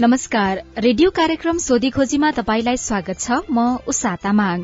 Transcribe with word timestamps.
नमस्कार। 0.00 0.60
रेडियो 0.78 1.10
कार्यक्रम 1.10 1.58
सोधी 1.58 1.88
खोजीमा 1.90 2.30
तपाईंलाई 2.30 2.76
स्वागत 2.76 3.18
छ। 3.20 3.36
म 3.50 3.64
उषा 3.88 4.14
तामाङ। 4.22 4.62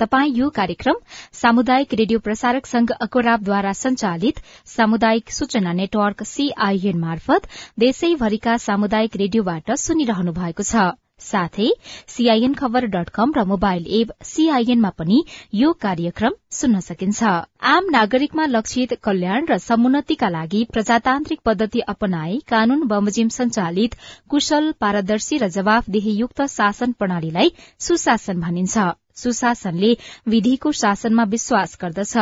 तपाई 0.00 0.30
यो 0.34 0.48
कार्यक्रम 0.50 1.00
सामुदायिक 1.40 1.94
रेडियो 1.94 2.18
प्रसारक 2.18 2.66
संघ 2.66 2.90
अकोराबद्वारा 3.00 3.72
संचालित 3.72 4.38
सामुदायिक 4.76 5.30
सूचना 5.30 5.72
नेटवर्क 5.82 6.22
सीआईएन 6.22 6.98
मार्फत 7.00 7.50
देशैभरिका 7.78 8.56
सामुदायिक 8.68 9.16
रेडियोबाट 9.16 9.76
सुनिरहनु 9.86 10.32
भएको 10.32 10.62
छ। 10.62 10.90
साथै 11.20 11.68
सीआईएन 12.08 12.54
खबर 12.54 12.86
डट 12.86 13.08
कम 13.10 13.32
र 13.36 13.44
मोबाइल 13.44 13.86
एप 14.00 14.12
सीआईएनमा 14.24 14.90
पनि 14.98 15.18
यो 15.54 15.72
कार्यक्रम 15.82 16.38
सुन्न 16.52 16.80
सकिन्छ। 16.80 17.22
आम 17.72 17.90
नागरिकमा 17.90 18.46
लक्षित 18.46 18.94
कल्याण 19.02 19.46
र 19.50 19.58
समुन्नतिका 19.60 20.28
लागि 20.28 20.64
प्रजातान्त्रिक 20.72 21.40
पद्धति 21.44 21.80
अपनाए 21.88 22.38
कानून 22.48 22.86
बमोजिम 22.86 23.28
संचालित 23.30 23.94
कुशल 24.30 24.72
पारदर्शी 24.80 25.38
र 25.38 25.48
जवाफदेहीयुक्त 25.50 26.42
शासन 26.48 26.92
प्रणालीलाई 26.92 27.52
सुशासन 27.80 28.40
भनिन्छ। 28.40 28.90
सुशासनले 29.20 29.92
विधिको 30.28 30.72
शासनमा 30.72 31.24
विश्वास 31.28 31.78
गर्दछ। 31.82 32.14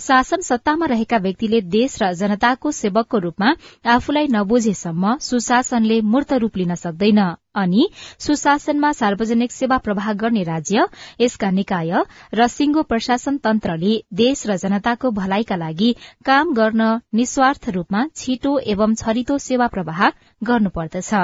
शासन 0.00 0.40
सत्तामा 0.42 0.86
रहेका 0.86 1.18
व्यक्तिले 1.18 1.60
देश 1.70 1.98
र 2.02 2.12
जनताको 2.14 2.70
सेवकको 2.72 3.18
रूपमा 3.18 3.54
आफूलाई 3.92 4.26
नबुझेसम्म 4.30 5.16
सुशासनले 5.20 6.00
मूर्त 6.12 6.32
रूप 6.42 6.56
लिन 6.56 6.74
सक्दैन 6.76 7.20
अनि 7.54 7.82
सुशासनमा 8.18 8.90
सार्वजनिक 8.92 9.52
सेवा 9.52 9.76
प्रवाह 9.78 10.12
गर्ने 10.22 10.42
राज्य 10.42 10.86
यसका 11.20 11.50
निकाय 11.50 11.92
र 12.34 12.46
सिंगो 12.48 12.82
प्रशासन 12.82 13.36
तन्त्रले 13.44 13.94
देश 14.12 14.46
र 14.46 14.56
जनताको 14.56 15.10
भलाइका 15.20 15.56
लागि 15.56 15.90
काम 16.26 16.52
गर्न 16.54 16.88
निस्वार्थ 17.14 17.68
रूपमा 17.70 18.04
छिटो 18.16 18.58
एवं 18.74 18.94
छरितो 18.94 19.38
सेवा 19.38 19.66
प्रवाह 19.68 20.08
गर्नुपर्दछ। 20.42 21.14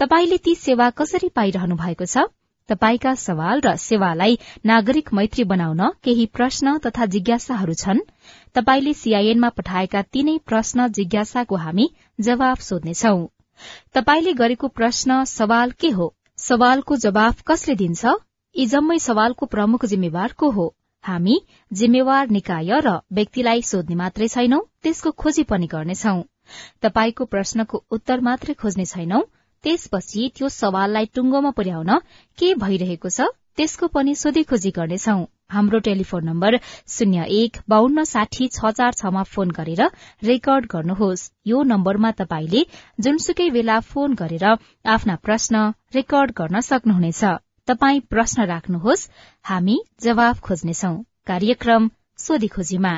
तपाईँले 0.00 0.38
ती 0.44 0.54
सेवा 0.58 0.90
कसरी 0.98 1.28
पाइरहनु 1.30 1.76
भएको 1.76 2.04
छ? 2.04 2.26
तपाईँका 2.70 3.14
सवाल 3.14 3.60
र 3.60 3.74
सेवालाई 3.76 4.38
नागरिक 4.66 5.12
मैत्री 5.14 5.44
बनाउन 5.44 5.82
केही 6.04 6.26
प्रश्न 6.34 6.76
तथा 6.78 7.06
जिज्ञासाहरू 7.06 7.74
छन्? 7.74 8.00
तपाईँले 8.54 8.92
सीआईएनमा 8.94 9.48
पठाएका 9.48 10.02
तीनै 10.12 10.38
प्रश्न 10.46 10.88
जिज्ञासाको 10.92 11.56
हामी 11.56 11.90
जवाब 12.20 12.66
सोध्नेछौ। 12.66 13.14
तपाईँले 13.94 14.32
गरेको 14.32 14.68
प्रश्न 14.68 15.24
सवाल 15.24 15.70
के 15.80 15.90
हो? 15.90 16.14
सवालको 16.38 16.96
जवाब 16.96 17.34
कसले 17.46 17.74
दिन्छ? 17.74 18.14
यी 18.56 18.66
जम्मै 18.66 18.98
सवालको 18.98 19.46
प्रमुख 19.46 19.84
जिम्मेवार 19.84 20.32
को 20.36 20.50
हो? 20.50 20.74
हामी 21.04 21.40
जिम्मेवार 21.72 22.28
निकाय 22.28 22.80
र 22.80 22.94
व्यक्तिलाई 23.12 23.62
सोध्ने 23.62 23.96
मात्रै 23.96 24.28
छैनौं 24.28 24.60
त्यसको 24.82 25.10
खोजी 25.10 25.42
पनि 25.42 25.66
गर्नेछौ। 25.66 26.16
तपाईँको 26.82 27.24
प्रश्नको 27.24 27.84
उत्तर 27.90 28.20
मात्रै 28.20 28.54
खोज्ने 28.54 28.84
छैनौं 28.84 29.22
त्यसपछि 29.64 30.30
त्यो 30.36 30.48
सवाललाई 30.54 31.06
टुङ्गोमा 31.16 31.50
पुर्याउन 31.58 31.98
के 32.38 32.54
भइरहेको 32.62 33.10
छ 33.10 33.28
त्यसको 33.56 33.86
पनि 33.94 34.14
सोधीखोजी 34.14 34.70
गर्नेछौ। 34.76 35.16
हाम्रो 35.50 35.78
टेलिफोन 35.86 36.24
नम्बर 36.24 36.56
शून्य 36.88 37.24
एक 37.38 37.56
बान्न 37.68 38.04
साठी 38.10 38.46
छ 38.48 38.70
चार 38.78 38.92
छमा 39.00 39.22
फोन 39.32 39.50
गरेर 39.58 39.82
रेकर्ड 40.22 40.70
गर्नुहोस्। 40.74 41.26
यो 41.46 41.62
नम्बरमा 41.72 42.10
तपाईँले 42.20 42.62
जुनसुकै 43.00 43.48
बेला 43.50 43.78
फोन 43.90 44.14
गरेर 44.22 44.46
आफ्ना 44.94 45.16
प्रश्न 45.26 45.66
रेकर्ड 45.94 46.36
गर्न 46.40 46.64
सक्नुहुनेछ। 46.70 47.22
तपाई 47.68 48.00
प्रश्न 48.10 48.48
राख्नुहोस् 48.54 49.08
हामी 49.44 49.78
जवाब 50.00 50.44
खोज्नेछौ। 50.46 50.96
कार्यक्रम 51.26 51.90
सोधीखोजीमा। 52.18 52.94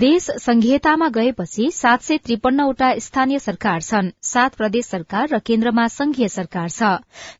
देश 0.00 0.24
संघीयतामा 0.40 1.08
गएपछि 1.08 1.70
सात 1.72 2.02
सय 2.02 2.16
त्रिपन्नवटा 2.18 2.88
स्थानीय 2.98 3.38
सरकार 3.38 3.82
छन्। 3.82 4.10
सात 4.22 4.54
प्रदेश 4.54 4.86
सरकार 4.86 5.28
र 5.28 5.38
केन्द्रमा 5.40 5.86
संघीय 5.88 6.28
सरकार 6.28 6.68
छ। 6.68 6.90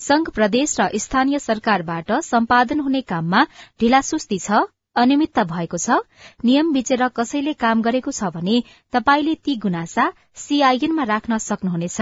संघ 0.01 0.29
प्रदेश 0.31 0.77
र 0.81 0.89
स्थानीय 0.97 1.39
सरकारबाट 1.39 2.13
सम्पादन 2.25 2.81
हुने 2.81 3.01
काममा 3.05 3.45
ढिलासुस्ती 3.81 4.39
छ 4.39 4.65
अनियमितता 4.97 5.45
भएको 5.45 5.79
छ। 5.79 6.01
नियम 6.45 6.73
बिचेर 6.73 7.09
कसैले 7.17 7.53
काम 7.61 7.83
गरेको 7.83 8.11
छ 8.11 8.33
भने 8.33 8.63
तपाईँले 8.93 9.35
ती 9.45 9.57
गुनासा 9.57 10.13
सीआईएनमा 10.37 11.05
राख्न 11.13 11.39
सक्नुहुनेछ। 11.39 12.01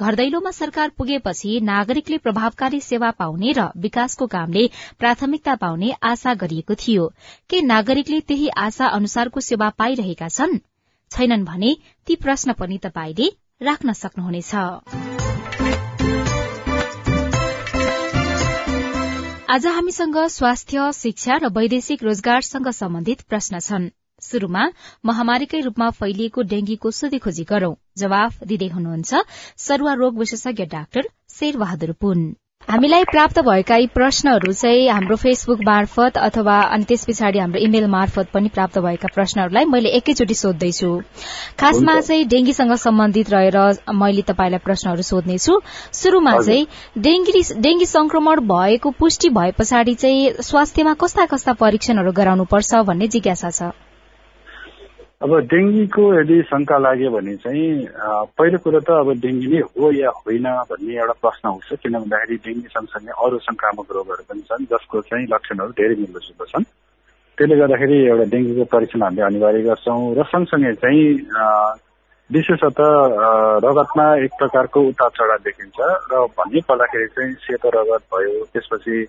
घर 0.00 0.14
दैलोमा 0.14 0.50
सरकार 0.50 0.88
पुगेपछि 0.88 1.60
नागरिकले 1.60 2.16
प्रभावकारी 2.18 2.80
सेवा 2.80 3.10
पाउने 3.10 3.52
र 3.52 3.66
विकासको 3.76 4.26
कामले 4.26 4.64
प्राथमिकता 4.98 5.54
पाउने 5.54 5.92
आशा 6.02 6.34
गरिएको 6.34 6.74
थियो। 6.74 7.04
के 7.50 7.60
नागरिकले 7.62 8.20
त्यही 8.20 8.48
आशा 8.48 8.86
अनुसारको 8.86 9.40
सेवा 9.40 9.70
पाइरहेका 9.70 10.28
छन्? 10.28 10.58
छैनन् 11.10 11.44
भने 11.44 11.76
ती 12.06 12.16
प्रश्न 12.16 12.52
पनि 12.52 12.78
तपाईँले 12.78 13.30
राख्न 13.62 13.92
सक्नुहुनेछ। 13.92 14.54
आज 19.50 19.66
हामीसँग 19.66 20.16
स्वास्थ्य 20.28 20.92
शिक्षा 20.92 21.36
र 21.36 21.54
वैदेशिक 21.54 22.02
रोजगारसँग 22.02 22.68
सम्बन्धित 22.68 23.20
प्रश्न 23.20 23.58
छन्। 23.58 23.90
शुरूमा 24.24 24.68
महामारीकै 25.04 25.60
रूपमा 25.62 25.90
फैलिएको 25.98 26.46
डेंगीको 26.52 26.90
सोधीखोजी 27.00 27.44
गरौं। 27.50 27.74
जवाफ 27.98 28.42
दिँदै 28.44 28.68
हुनुहुन्छ 28.68 29.26
सरुवा 29.66 29.92
रोग 30.04 30.18
विशेषज्ञ 30.18 30.70
डाक्टर 30.72 31.12
शेरबहादुर 31.34 31.92
पुन। 32.00 32.32
हामीलाई 32.68 33.04
प्राप्त 33.04 33.38
भएका 33.46 33.76
यी 33.76 33.86
प्रश्नहरू 33.94 34.52
चाहिँ 34.52 34.88
हाम्रो 34.88 35.16
फेसबुक 35.16 35.60
मार्फत 35.64 36.16
अथवा 36.18 36.54
अनि 36.76 36.84
त्यस 36.84 37.04
पछाडि 37.04 37.38
हाम्रो 37.38 37.60
इमेल 37.60 37.86
मार्फत 37.86 38.30
पनि 38.32 38.48
प्राप्त 38.48 38.78
भएका 38.78 39.08
प्रश्नहरूलाई 39.14 39.64
मैले 39.66 39.88
एकैचोटि 39.98 40.34
सोध्दैछु। 40.34 40.88
खासमा 41.60 42.00
चाहिँ 42.00 42.24
डेंगीसँग 42.26 42.74
सम्बन्धित 42.86 43.30
रहेर 43.30 43.60
मैले 43.94 44.22
तपाईँलाई 44.32 44.64
प्रश्नहरू 44.64 45.02
सोध्नेछु। 45.02 45.60
शुरूमा 46.00 46.38
चाहिँ 46.40 46.66
डेंगी 47.60 47.86
संक्रमण 47.86 48.40
भएको 48.48 48.90
पुष्टि 48.98 49.28
भए 49.36 49.52
पछाडि 49.60 49.94
चाहिँ 49.94 50.42
स्वास्थ्यमा 50.42 50.94
कस्ता 51.00 51.26
कस्ता 51.26 51.52
परीक्षणहरू 51.60 52.12
गराउनुपर्छ 52.12 52.74
भन्ने 52.88 53.08
जिज्ञासा 53.08 53.50
छ। 53.50 53.74
अब 55.24 55.34
डेङ्गीको 55.48 56.02
यदि 56.14 56.36
शङ्का 56.42 56.76
लाग्यो 56.78 57.10
भने 57.10 57.34
चाहिँ 57.36 57.68
पहिलो 58.36 58.58
कुरो 58.58 58.80
त 58.80 58.90
अब 58.94 59.12
डेङ्गी 59.20 59.46
नै 59.48 59.60
हो 59.70 59.90
या 59.94 60.10
होइन 60.18 60.48
भन्ने 60.68 60.96
एउटा 60.96 61.14
प्रश्न 61.18 61.48
उठ्छ 61.50 61.78
किन 61.80 61.94
भन्दाखेरि 61.94 62.36
डेङ्गी 62.44 62.68
सँगसँगै 62.68 63.16
अरू 63.18 63.38
संक्रामक 63.40 63.88
रोगहरू 63.90 64.26
पनि 64.28 64.42
छन् 64.42 64.68
जसको 64.68 65.00
चाहिँ 65.00 65.26
लक्षणहरू 65.30 65.72
धेरै 65.72 65.96
मिल्दोजुल्दो 65.96 66.44
छन्। 66.44 66.68
त्यसले 67.38 67.56
गर्दाखेरि 67.56 68.02
एउटा 68.04 68.28
डेङ्गीको 68.28 68.68
परीक्षण 68.68 69.02
हामीले 69.02 69.24
अनिवार्य 69.24 69.62
गर्छौँ 69.62 69.98
र 70.12 70.28
सँगसँगै 70.28 70.74
चाहिँ 70.76 71.08
विशेषतः 72.30 72.92
रगतमा 73.64 74.06
एक 74.20 74.32
प्रकारको 74.38 74.80
उतार 74.86 75.10
चढाव 75.16 75.44
देखिन्छ 75.44 75.92
र 76.10 76.24
भन्नै 76.36 76.68
पर्दाखेरि 76.68 77.12
चाहिँ 77.16 77.34
सेतो 77.40 77.68
रगत 77.72 78.10
भयो 78.12 78.40
त्यसपछि 78.52 79.04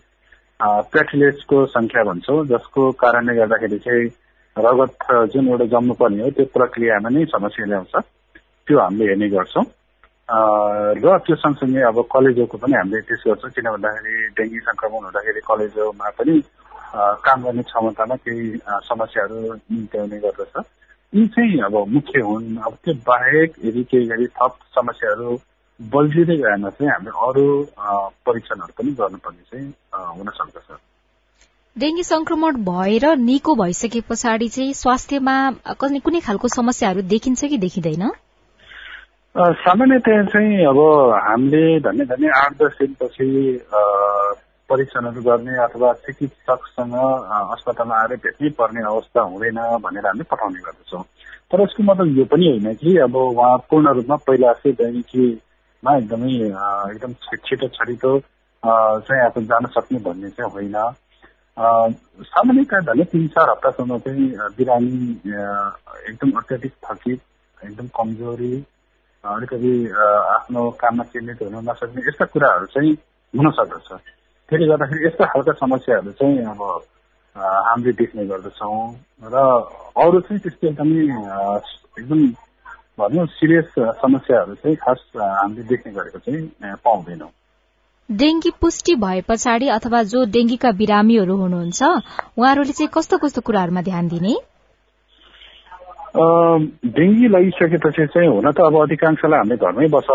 प्लेटलेट्सको 0.90 1.66
संख्या 1.72 2.04
भन्छौँ 2.04 2.46
जसको 2.48 2.92
कारणले 3.02 3.36
गर्दाखेरि 3.36 3.80
चाहिँ 3.84 4.14
रगत 4.58 5.08
जुन 5.34 5.48
एउटा 5.50 5.66
जम्नुपर्ने 5.74 6.24
हो 6.24 6.30
त्यो 6.36 6.46
प्रक्रियामा 6.54 7.10
नै 7.10 7.26
समस्या 7.36 7.66
ल्याउँछ। 7.66 7.96
त्यो 8.68 8.80
हामीले 8.80 9.06
हेर्ने 9.10 9.28
गर्छौँ। 9.30 9.66
र 11.04 11.18
त्यो 11.26 11.36
सँगसँगै 11.44 11.82
अब 11.92 11.98
कलेजोको 12.12 12.58
पनि 12.58 12.76
हामीले 12.76 13.02
टेस्ट 13.10 13.28
गर्छौँ 13.28 13.52
किन 13.56 13.68
भन्दाखेरि 13.76 14.16
डेङ्गी 14.38 14.60
सङ्क्रमण 14.68 15.04
हुँदाखेरि 15.06 15.42
कलेजोमा 15.50 16.10
पनि 16.18 16.36
काम 16.96 17.44
गर्ने 17.44 17.64
क्षमतामा 17.68 18.16
केही 18.24 18.46
समस्याहरू 18.90 19.38
निम्त्याउने 19.54 20.18
गर्दछ। 20.24 20.56
यी 21.14 21.28
चाहिँ 21.36 21.60
अब 21.68 21.76
मुख्य 21.96 22.22
हुन्। 22.24 22.58
अब 22.66 22.74
त्यो 22.84 22.94
बाहेक 23.06 23.50
यदि 23.66 23.84
केही 23.92 24.06
गरी 24.08 24.28
थप 24.40 24.54
समस्याहरू 24.76 25.30
बल्झिँदै 25.80 26.38
गएमा 26.42 26.70
चाहिँ 26.80 26.92
हामीले 26.92 27.12
अरू 27.28 27.46
परीक्षणहरू 28.26 28.74
पनि 28.78 28.92
गर्नुपर्ने 29.00 29.44
चाहिँ 29.52 29.68
हुन 30.18 30.30
सक्दछ। 30.40 30.70
डेंगी 31.78 32.04
संक्रमण 32.04 32.58
भएर 32.64 33.06
निको 33.20 33.54
भइसके 33.56 34.02
पछाडि 34.10 34.48
चाहिँ 34.50 34.74
स्वास्थ्यमा 34.74 35.36
कुनै 35.80 36.20
खालको 36.28 36.48
समस्याहरू 36.48 37.02
देखिन्छ 37.04 37.46
कि 37.46 37.58
देखिँदैन? 37.58 38.04
सामान्यतया 39.36 40.24
चाहिँ 40.32 40.66
अब 40.66 40.80
हामीले 41.26 41.80
धन्य 41.84 42.06
धन्य 42.06 42.32
आठ 42.38 42.54
दस 42.62 42.78
दिनपछि 42.80 43.28
परीक्षणहरू 44.70 45.22
गर्ने 45.22 45.60
अथवा 45.64 45.92
चिकित्सकसँग 46.08 46.96
अस्पतालमा 46.96 48.00
आएर 48.00 48.16
भेट्नै 48.24 48.50
पर्ने 48.56 48.88
अवस्था 48.88 49.22
हुँदैन 49.36 49.60
भनेर 49.84 50.08
हामीले 50.08 50.32
पठाउने 50.32 50.60
गर्दछौँ। 50.64 51.04
तर 51.52 51.62
यसको 51.62 51.84
मतलब 51.84 52.18
यो 52.18 52.26
पनि 52.32 52.50
होइन 52.50 52.74
कि 52.80 52.98
अब 53.04 53.16
उहाँ 53.28 53.58
पूर्ण 53.70 53.94
रूपमा 54.00 54.16
पहिला 54.28 54.54
चाहिँ 54.64 54.76
दैनिकीमा 54.80 55.98
एकदमै 55.98 56.34
एकदम 56.96 57.14
छिटो 57.48 57.68
छरितो 57.76 58.20
चाहिँ 58.64 59.26
आफू 59.26 59.42
जान 59.52 59.66
सक्ने 59.76 60.00
भन्ने 60.08 60.30
चाहिँ 60.40 60.52
होइन। 60.52 60.78
सामान्यतया 61.58 62.80
झन् 62.82 63.04
तिन 63.12 63.28
चार 63.32 63.50
हप्तासम्म 63.50 63.98
चाहिँ 64.06 64.28
बिरामी 64.58 64.98
एकदम 66.10 66.32
अत्याधिक 66.40 66.74
थकित 66.84 67.20
एकदम 67.58 67.88
कमजोरी 67.96 68.54
अलिकति 69.24 69.74
आफ्नो 69.96 70.70
काममा 70.82 71.04
केन्द्रित 71.14 71.42
हुन 71.42 71.56
नसक्ने 71.70 72.02
यस्ता 72.08 72.26
कुराहरू 72.34 72.66
चाहिँ 72.76 72.94
हुन 73.34 73.52
सक्दछ। 73.52 73.88
त्यसले 74.50 74.68
गर्दाखेरि 74.68 75.06
यस्ता 75.06 75.26
खालका 75.26 75.54
समस्याहरू 75.64 76.12
चाहिँ 76.20 76.44
अब 76.46 76.62
हामीले 77.36 77.92
देख्ने 78.04 78.26
गर्दछौँ 78.28 78.80
र 79.24 79.36
अरू 79.96 80.20
चाहिँ 80.20 80.40
त्यस्तो 80.44 80.68
एकदमै 80.68 81.04
एकदम 82.00 82.22
भनौँ 83.00 83.26
सिरियस 83.40 83.74
समस्याहरू 84.04 84.54
चाहिँ 84.56 84.76
खास 84.84 85.02
हामीले 85.16 85.64
देख्ने 85.72 85.92
गरेको 85.94 86.20
चाहिँ 86.20 86.76
पाउँदैनौँ। 86.86 87.32
डेङ्गी 88.10 88.50
पुष्टि 88.62 88.94
भए 88.96 89.22
पछाडि 89.22 89.68
अथवा 89.68 90.02
जो 90.04 90.24
डेङ्गीका 90.26 90.72
बिरामीहरू 90.72 91.36
हुनुहुन्छ 91.36 91.84
उहाँहरूले 92.38 92.74
चाहिँ 92.74 92.90
कस्तो 92.94 93.18
कस्तो 93.18 93.42
कुराहरूमा 93.42 93.82
ध्यान 93.82 94.08
दिने? 94.08 94.34
डेङ्गी 96.98 97.28
लगिसकेपछि 97.28 98.06
चाहिँ 98.06 98.30
हुन 98.30 98.52
त 98.52 98.62
अब 98.62 98.78
अधिकांशलाई 98.82 99.40
हामीले 99.40 99.58
घरमै 99.58 99.88
बस 99.90 100.08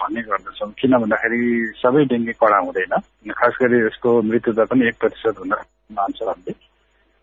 भन्ने 0.00 0.22
गर्दछौँ। 0.24 0.70
किन 0.80 0.96
भन्दाखेरि 0.98 1.40
सबै 1.82 2.04
डेङ्गी 2.08 2.32
कडा 2.40 2.58
हुँदैन। 2.64 2.96
खास 3.28 3.54
गरी 3.60 3.84
यसको 3.86 4.10
मृत्युदर 4.22 4.64
पनि 4.72 4.88
एक 4.88 4.96
प्रतिशत 5.00 5.38
हुन 5.38 5.52
मान्छ 6.00 6.22
हामीले 6.22 6.54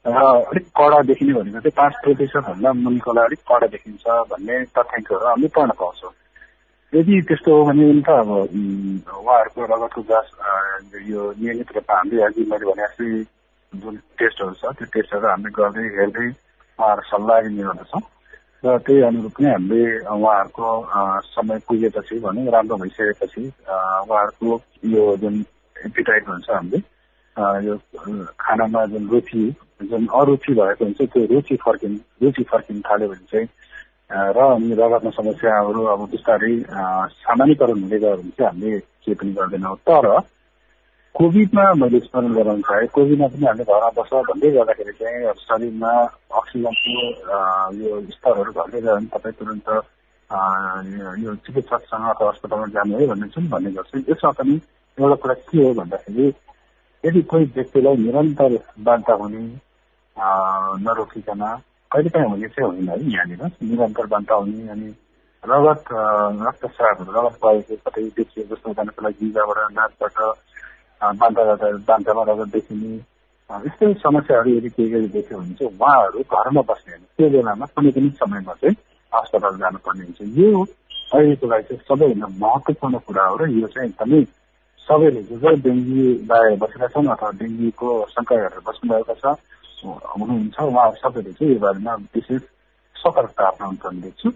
र 0.06 0.24
अलिक 0.54 0.66
कडा 0.78 1.02
देखिने 1.10 1.34
भनेको 1.34 1.60
चाहिँ 1.60 1.78
पाँच 1.82 1.94
प्रतिशतभन्दा 2.06 2.74
मुनिकोलाई 2.86 3.26
अलिक 3.26 3.42
कडा 3.50 3.68
देखिन्छ 3.74 4.06
भन्ने 4.32 4.64
तथ्याङ्कहरू 4.78 5.26
हामीले 5.28 5.50
पढ्न 5.58 5.72
पाउँछौँ। 5.82 6.14
यदि 6.94 7.22
त्यस्तो 7.24 7.52
हो 7.54 7.64
भने 7.66 7.86
त 8.00 8.10
अब 8.10 8.30
उहाँहरूको 8.30 9.66
रगतको 9.66 10.02
जाँच 10.04 10.28
यो 11.06 11.22
नियमित 11.34 11.72
रूपमा 11.74 11.96
हामीले 11.96 12.22
अघि 12.24 12.44
मैले 12.46 12.66
भने 12.66 12.84
जस्तै 12.84 13.08
जुन 13.74 13.96
टेस्टहरू 14.16 14.54
छ 14.56 14.72
त्यो 14.74 14.88
टेस्टहरू 14.94 15.28
हामीले 15.28 15.52
गर्दै 15.54 15.88
हेर्दै 15.94 16.28
उहाँहरू 16.80 17.04
सल्लाह 17.06 17.40
लिने 17.44 17.64
गर्दछौँ 17.66 18.02
र 18.64 18.78
त्यही 18.80 19.02
अनुरूप 19.04 19.36
नै 19.38 19.52
हामीले 19.52 19.84
उहाँहरूको 20.08 20.68
समय 21.28 21.60
पुगेपछि 21.68 22.20
भनौँ 22.20 22.52
राम्रो 22.52 22.78
भइसकेपछि 22.78 23.44
उहाँहरूको 23.44 24.60
यो 24.88 25.04
जुन 25.18 25.36
एपिटाइट 25.76 26.24
भन्छ 26.26 26.50
हामीले 26.50 26.80
यो 27.68 27.76
खानामा 28.40 28.86
जुन 28.88 29.08
रुचि 29.10 29.44
जुन 29.84 30.08
अरुचि 30.16 30.54
भएको 30.56 30.86
हुन्छ 30.86 31.02
त्यो 31.04 31.26
रुचि 31.28 31.56
फर्किन 31.62 32.00
रुचि 32.22 32.44
फर्किन 32.46 32.82
थाल्यो 32.82 33.10
भने 33.10 33.26
चाहिँ 33.28 33.48
र 34.10 34.40
अनि 34.40 34.74
रगतमा 34.80 35.12
समस्याहरू 35.12 35.84
अब 35.92 36.02
बिस्तारै 36.12 36.54
सामान्यकरण 37.28 37.80
हुँदै 37.84 38.00
गयो 38.00 38.16
भने 38.16 38.32
चाहिँ 38.40 38.48
हामीले 38.48 38.80
केही 38.80 39.16
पनि 39.20 39.32
गर्दैनौँ। 39.36 39.76
तर 39.84 40.08
कोभिडमा 41.16 41.64
मैले 41.82 42.00
स्मरण 42.00 42.34
गराउन 42.34 42.62
चाहेँ 42.64 42.88
कोभिडमा 42.96 43.28
पनि 43.28 43.46
हामीले 43.46 43.66
घरमा 43.68 43.90
बस 44.00 44.12
भन्दै 44.32 44.52
गर्दाखेरि 44.56 44.94
चाहिँ 45.00 45.34
शरीरमा 45.44 45.92
अक्सिजनको 46.40 46.96
यो 47.84 47.92
स्तरहरू 48.16 48.52
घट्दै 48.56 48.80
गयो 48.80 48.96
भने 48.96 49.08
तपाईँ 49.12 49.36
तुरन्त 49.40 49.70
यो 51.24 51.36
चिकित्सकसँग 51.44 52.08
अथवा 52.08 52.32
अस्पतालमा 52.32 52.68
जानु 52.80 53.00
है 53.00 53.08
भन्ने 53.12 53.28
चाहिँ 53.28 53.50
भन्ने 53.50 53.72
गर्छु। 53.76 54.08
यसमा 54.08 54.32
पनि 54.40 54.56
एउटा 54.98 55.16
कुरा 55.20 55.36
के 55.52 55.58
हो 55.68 55.74
भन्दाखेरि 55.84 56.28
यदि 57.04 57.22
कोही 57.28 57.46
व्यक्तिलाई 57.56 57.96
निरन्तर 58.08 58.52
बाध्य 58.88 59.14
हुने 59.20 59.44
नरोकिकन 60.86 61.44
कहिलेकाहीँ 61.92 62.30
हुने 62.30 62.48
चाहिँ 62.50 62.70
होइन 62.70 62.90
है 62.90 62.98
यहाँनिर 63.08 63.44
निरन्तर 63.64 64.06
बान्ता 64.08 64.36
हुने 64.36 64.68
अनि 64.70 64.90
रगत 65.44 65.84
रक्तस्रावहरू 66.42 67.12
रगत 67.12 67.36
बगेको 67.44 67.76
कतै 67.86 68.04
देखियो 68.16 68.46
जस्तो 68.46 68.70
उदाहरणको 68.70 69.02
लागि 69.02 69.26
गिजाबाट 69.26 69.72
नाकबाट 69.74 70.18
बान्ता 71.02 71.44
गर्दा 71.44 71.72
बान्तामा 71.88 72.24
रगत 72.24 72.50
देखिने 72.54 72.96
यस्तै 73.50 73.94
समस्याहरू 74.00 74.50
यदि 74.52 74.70
केही 74.70 74.90
केही 74.92 75.08
देख्यो 75.10 75.38
भने 75.38 75.54
चाहिँ 75.54 75.72
उहाँहरू 75.72 76.20
घरमा 76.30 76.62
बस्ने 76.68 76.92
होइन 76.92 77.04
त्यो 77.18 77.30
बेलामा 77.30 77.66
कुनै 77.72 77.92
पनि 77.92 78.10
समयमा 78.20 78.54
चाहिँ 78.56 78.76
अस्पताल 79.12 79.58
जानुपर्ने 79.58 80.04
हुन्छ। 80.04 80.22
यो 80.38 80.64
अहिलेको 81.14 81.48
लागि 81.48 81.64
चाहिँ 81.64 81.84
सबैभन्दा 81.88 82.28
महत्त्वपूर्ण 82.38 82.98
कुरा 83.08 83.26
हो 83.26 83.36
र 83.38 83.50
यो 83.52 83.68
चाहिँ 83.68 83.90
एकदमै 83.90 84.24
सबैले 84.88 85.22
जो 85.24 85.38
जो 85.38 85.56
डेङ्गी 85.64 86.04
लगाएर 86.24 86.58
बसेका 86.58 86.88
छन् 86.88 87.08
अथवा 87.08 87.30
डेङ्गीको 87.40 87.88
शङ्का 88.10 88.36
गरेर 88.36 88.62
बस्नुभएको 88.68 89.16
छ 89.16 89.26
हुनुहुन्छ 89.86 90.60
उहाँहरू 90.60 90.96
सबैले 90.96 91.34
चाहिँ 91.34 91.54
यो 91.54 91.60
बारेमा 91.60 91.96
विशेष 91.96 92.42
सतर्कता 92.96 93.48
अप्नाउनु 93.48 93.78
पर्ने 93.78 94.02
देख्छु 94.02 94.30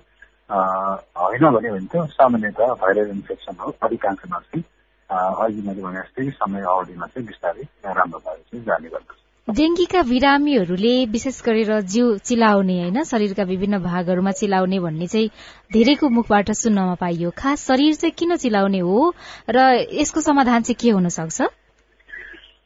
होइन 1.17 1.49
भने 1.49 1.71
भने 1.71 2.51
त 2.51 2.69
भाइरल 2.81 3.09
इन्फेक्सन 3.09 3.55
हो 3.59 3.75
अधिकांशमा 3.81 4.39
चाहिँ 4.39 4.63
अघि 5.09 5.61
मैले 5.61 5.81
भने 5.81 5.99
जस्तै 5.99 6.29
समय 6.29 6.61
अवधिमा 6.61 7.05
चाहिँ 7.05 7.27
बिस्तारै 7.27 7.63
राम्रो 7.93 8.19
भएर 8.19 8.37
चाहिँ 8.37 8.65
जाने 8.65 8.89
गर्दछ 8.89 9.21
डेङ्गीका 9.47 10.01
बिरामीहरूले 10.01 11.05
विशेष 11.05 11.41
गरेर 11.41 11.81
जिउ 11.81 12.17
चिलाउने 12.17 12.81
होइन 12.81 13.03
शरीरका 13.03 13.43
विभिन्न 13.43 13.79
भागहरूमा 13.79 14.31
चिलाउने 14.31 14.79
भन्ने 14.79 15.07
चाहिँ 15.07 15.29
धेरैको 15.73 16.09
मुखबाट 16.09 16.51
सुन्नमा 16.51 16.95
पाइयो। 16.95 17.29
खास 17.37 17.65
शरीर 17.67 17.95
चाहिँ 17.95 18.11
किन 18.11 18.35
चिलाउने 18.35 18.79
हो 18.79 19.13
र 19.49 19.87
यसको 19.91 20.21
समाधान 20.21 20.61
चाहिँ 20.61 20.75
के 20.75 20.89
हुन 20.89 21.09
सक्छ? 21.09 21.41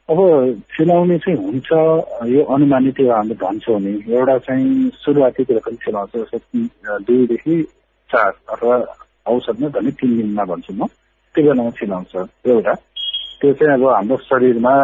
अब 0.08 0.18
चिलाउने 0.76 1.18
चाहिँ 1.18 1.38
हुन्छ 1.38 1.70
यो 2.30 2.42
अनुमानित 2.54 3.00
हामीले 3.10 3.34
भन्छौँ 3.34 3.78
नि 3.80 3.92
एउटा 4.14 4.36
चाहिँ 4.38 4.90
सुरुवातीतिर 4.94 5.58
पनि 5.58 5.76
चिलाउँछ 5.76 6.12
जस्तै 6.14 7.00
दुईदेखि 7.02 7.62
चार 8.10 8.30
अथवा 8.54 8.76
औषधमा 9.26 9.68
भने 9.68 9.90
तिन 9.90 10.16
दिनमा 10.16 10.44
भन्छु 10.44 10.72
म। 10.74 10.86
त्यो 11.34 11.42
बेलामा 11.42 11.70
चिलाउँछ 11.70 12.14
एउटा। 12.46 12.74
त्यो 13.40 13.52
चाहिँ 13.52 13.72
अब 13.74 13.84
हाम्रो 13.88 14.16
शरीरमा 14.30 14.74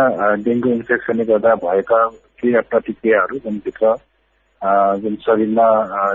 डेङ्गु 0.43 0.69
इन्फेक्सनले 0.69 1.25
गर्दा 1.25 1.55
भएका 1.63 2.01
क्रिया 2.39 2.61
प्रतिक्रियाहरू 2.71 3.39
जुनभित्र 3.39 3.95
जुन 5.03 5.15
शरीरमा 5.23 5.69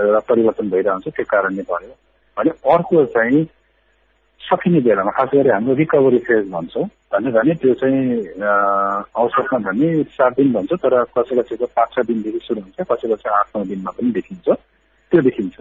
एउटा 0.04 0.20
परिवर्तन 0.28 0.70
भइरहन्छ 0.70 1.08
त्यो 1.08 1.24
कारणले 1.24 1.62
भयो। 1.64 1.94
भने 2.36 2.50
अर्को 2.74 3.04
चाहिँ 3.16 3.44
सकिने 4.40 4.80
बेलामा 4.84 5.10
खास 5.16 5.28
गरी 5.34 5.48
हाम्रो 5.48 5.74
रिकभरी 5.80 6.18
फेज 6.28 6.50
भन्छौँ 6.52 6.88
भने 7.12 7.30
भने 7.32 7.54
त्यो 7.60 7.74
चाहिँ 7.80 8.00
औषधमा 9.16 9.58
भने 9.66 9.88
सात 10.16 10.32
दिन 10.36 10.52
भन्छ 10.52 10.72
तर 10.82 10.94
कसै 11.16 11.36
कसैको 11.36 11.66
पाँच 11.76 11.88
छ 11.94 12.04
दिनदेखि 12.08 12.40
सुरु 12.46 12.60
हुन्छ 12.60 12.78
कसै 12.90 13.08
कसै 13.12 13.28
आठ 13.38 13.56
नौ 13.56 13.64
दिनमा 13.70 13.90
पनि 13.96 14.10
देखिन्छ 14.18 14.46
त्यो 15.12 15.20
देखिन्छ। 15.28 15.56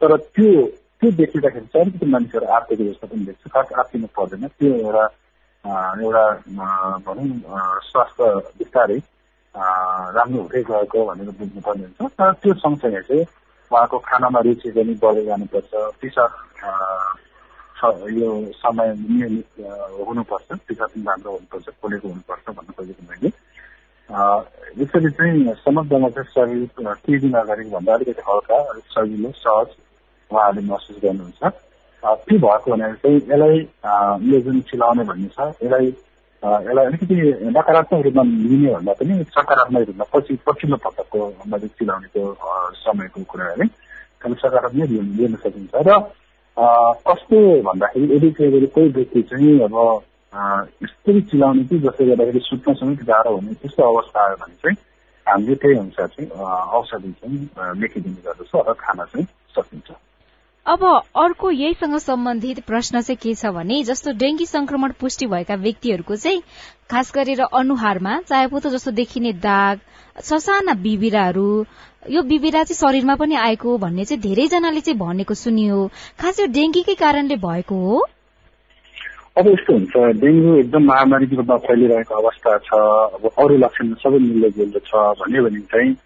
तर 0.00 0.16
त्यो 0.36 0.50
त्यो 1.00 1.10
देखिँदाखेरि 1.20 1.66
चाहिँ 1.72 1.84
अलिकति 1.84 2.06
मानिसहरू 2.12 2.46
आर्थिक 2.56 2.78
जस्तो 2.80 3.06
पनि 3.06 3.24
देख्छ 3.26 3.48
खास 3.48 3.72
आर्थिनु 3.80 4.06
पर्दैन। 4.16 4.46
त्यो 4.60 4.72
एउटा 4.76 5.04
एउटा 6.04 6.24
भनौँ 7.06 7.28
स्वास्थ्य 7.88 8.24
बिस्तारै 8.60 8.98
राम्रो 10.16 10.40
हुँदै 10.42 10.62
गएको 10.68 11.04
भनेर 11.08 11.30
बुझ्नुपर्ने 11.40 11.84
हुन्छ। 11.84 12.12
तर 12.20 12.32
त्यो 12.42 12.54
सँगसँगै 12.60 13.02
चाहिँ 13.08 13.24
उहाँको 13.70 13.98
खानामा 14.04 14.40
रुचि 14.44 14.70
पनि 14.76 14.94
बढेर 15.02 15.24
जानुपर्छ 15.24 15.72
पिसाब 16.00 16.30
यो 17.84 18.30
समय 18.56 18.94
नियमित 18.98 19.48
हुनुपर्छ। 20.08 20.48
पनि 20.52 21.02
राम्रो 21.06 21.30
हुनुपर्छ 21.32 21.68
खोलेको 21.82 22.08
हुनुपर्छ 22.08 22.44
भन्नु 22.56 22.72
खोजेको 22.76 23.02
मैले। 23.10 23.28
यसरी 24.82 25.10
चाहिँ 25.10 25.54
समग्रमा 25.64 26.08
चाहिँ 26.08 26.28
शरीर 26.34 26.68
केही 26.78 27.18
दिन 27.20 27.34
अगाडि 27.40 27.64
भन्दा 27.70 27.94
अलिकति 27.94 28.22
हल्का 28.28 28.56
अलिक 28.70 28.84
सजिलो 28.94 29.30
सहज 29.38 29.68
उहाँहरूले 30.30 30.62
महसुस 30.68 30.96
गर्नुहुन्छ। 31.02 31.42
त्यो 32.02 32.38
भएको 32.38 32.70
भनेर 32.70 32.94
चाहिँ 33.00 33.16
यसलाई 33.16 33.58
यो 34.30 34.40
जुन 34.40 34.60
चिलाउने 34.70 35.04
भन्ने 35.04 35.28
छ 35.28 35.40
यसलाई 35.62 35.86
यसलाई 36.42 36.84
अलिकति 36.86 37.16
नकारात्मक 37.56 38.04
रूपमा 38.04 38.22
लिने 38.22 38.72
भन्दा 38.74 38.92
पनि 39.00 39.24
सकारात्मक 39.36 39.86
रूपमा 39.88 40.04
पछि 40.12 40.38
पछिल्लो 40.46 40.76
पटकको 40.84 41.20
मैले 41.46 41.68
चिलाउनेको 41.78 42.22
समयको 42.84 43.20
कुरा 43.30 43.46
है 43.50 43.66
सकारात्मक 44.24 44.90
लिन 45.18 45.34
सकिन्छ। 45.44 45.74
र 45.86 45.90
कस्तो 46.56 47.40
भन्दाखेरि 47.62 48.14
यदि 48.16 48.30
गरी 48.30 48.66
कोही 48.66 48.88
व्यक्ति 48.88 49.22
चाहिँ 49.22 49.60
अब 49.60 49.76
यस्तै 50.82 51.20
चिलाउने 51.20 51.64
कि 51.64 51.78
जसले 51.78 52.06
गर्दाखेरि 52.06 52.40
सुत्न 52.40 52.74
समेत 52.74 53.02
गाह्रो 53.04 53.34
हुने 53.34 53.54
त्यस्तो 53.54 53.82
अवस्था 53.84 54.26
आयो 54.26 54.36
भने 54.36 54.54
चाहिँ 54.54 54.76
हामीले 55.26 55.54
त्यही 55.54 55.78
अनुसार 55.78 56.06
चाहिँ 56.08 56.28
औषधि 56.74 57.12
चाहिँ 57.12 57.80
लेखिदिने 57.80 58.22
गर्दछ 58.22 58.54
र 58.68 58.72
खान 58.74 59.04
चाहिँ 59.04 59.26
सकिन्छ 59.54 59.90
अब 60.66 60.84
अर्को 61.16 61.50
यहीसँग 61.50 61.96
सम्बन्धित 61.98 62.58
प्रश्न 62.60 63.00
चाहिँ 63.00 63.16
के 63.16 63.34
छ 63.34 63.46
भने 63.46 63.82
जस्तो 63.84 64.12
डेंगी 64.12 64.46
संक्रमण 64.46 64.92
पुष्टि 65.00 65.26
भएका 65.26 65.54
व्यक्तिहरूको 65.54 66.16
चाहिँ 66.16 66.42
खास 66.90 67.12
गरेर 67.14 67.40
अनुहारमा 67.40 68.20
चाहे 68.20 68.46
पोतो 68.46 68.70
जस्तो 68.70 68.90
देखिने 68.90 69.32
दाग 69.32 69.80
ससाना 70.20 70.74
बिबिराहरू 70.74 71.64
यो 72.10 72.22
बिबिरा 72.22 72.62
चाहिँ 72.62 72.76
शरीरमा 72.76 73.14
पनि 73.14 73.34
आएको 73.36 73.76
भन्ने 73.78 74.04
चाहिँ 74.04 74.22
धेरैजनाले 74.22 74.80
चाहिँ 74.80 74.98
भनेको 74.98 75.34
सुनियो। 75.34 75.86
खास 76.20 76.40
यो 76.40 76.46
डेङ्गीकै 76.46 76.94
कारणले 76.94 77.36
भएको 77.36 77.74
हो? 77.74 78.06
अब 79.38 79.48
यस्तो 79.48 79.72
हुन्छ 79.72 80.20
डेङ्गु 80.20 80.54
एकदम 80.56 80.84
महामारीको 80.84 81.36
रूपमा 81.36 81.56
फैलिरहेको 81.66 82.14
अवस्था 82.14 82.56
छ 82.58 82.80
अब 83.16 83.30
अरू 83.38 83.56
लक्षण 83.56 83.92
सबै 84.04 84.18
मिल्दोजुल्दो 84.18 84.86
छ 84.86 85.04
भन्यो 85.20 85.44
भने 85.44 85.60
चाहिँ 85.72 85.96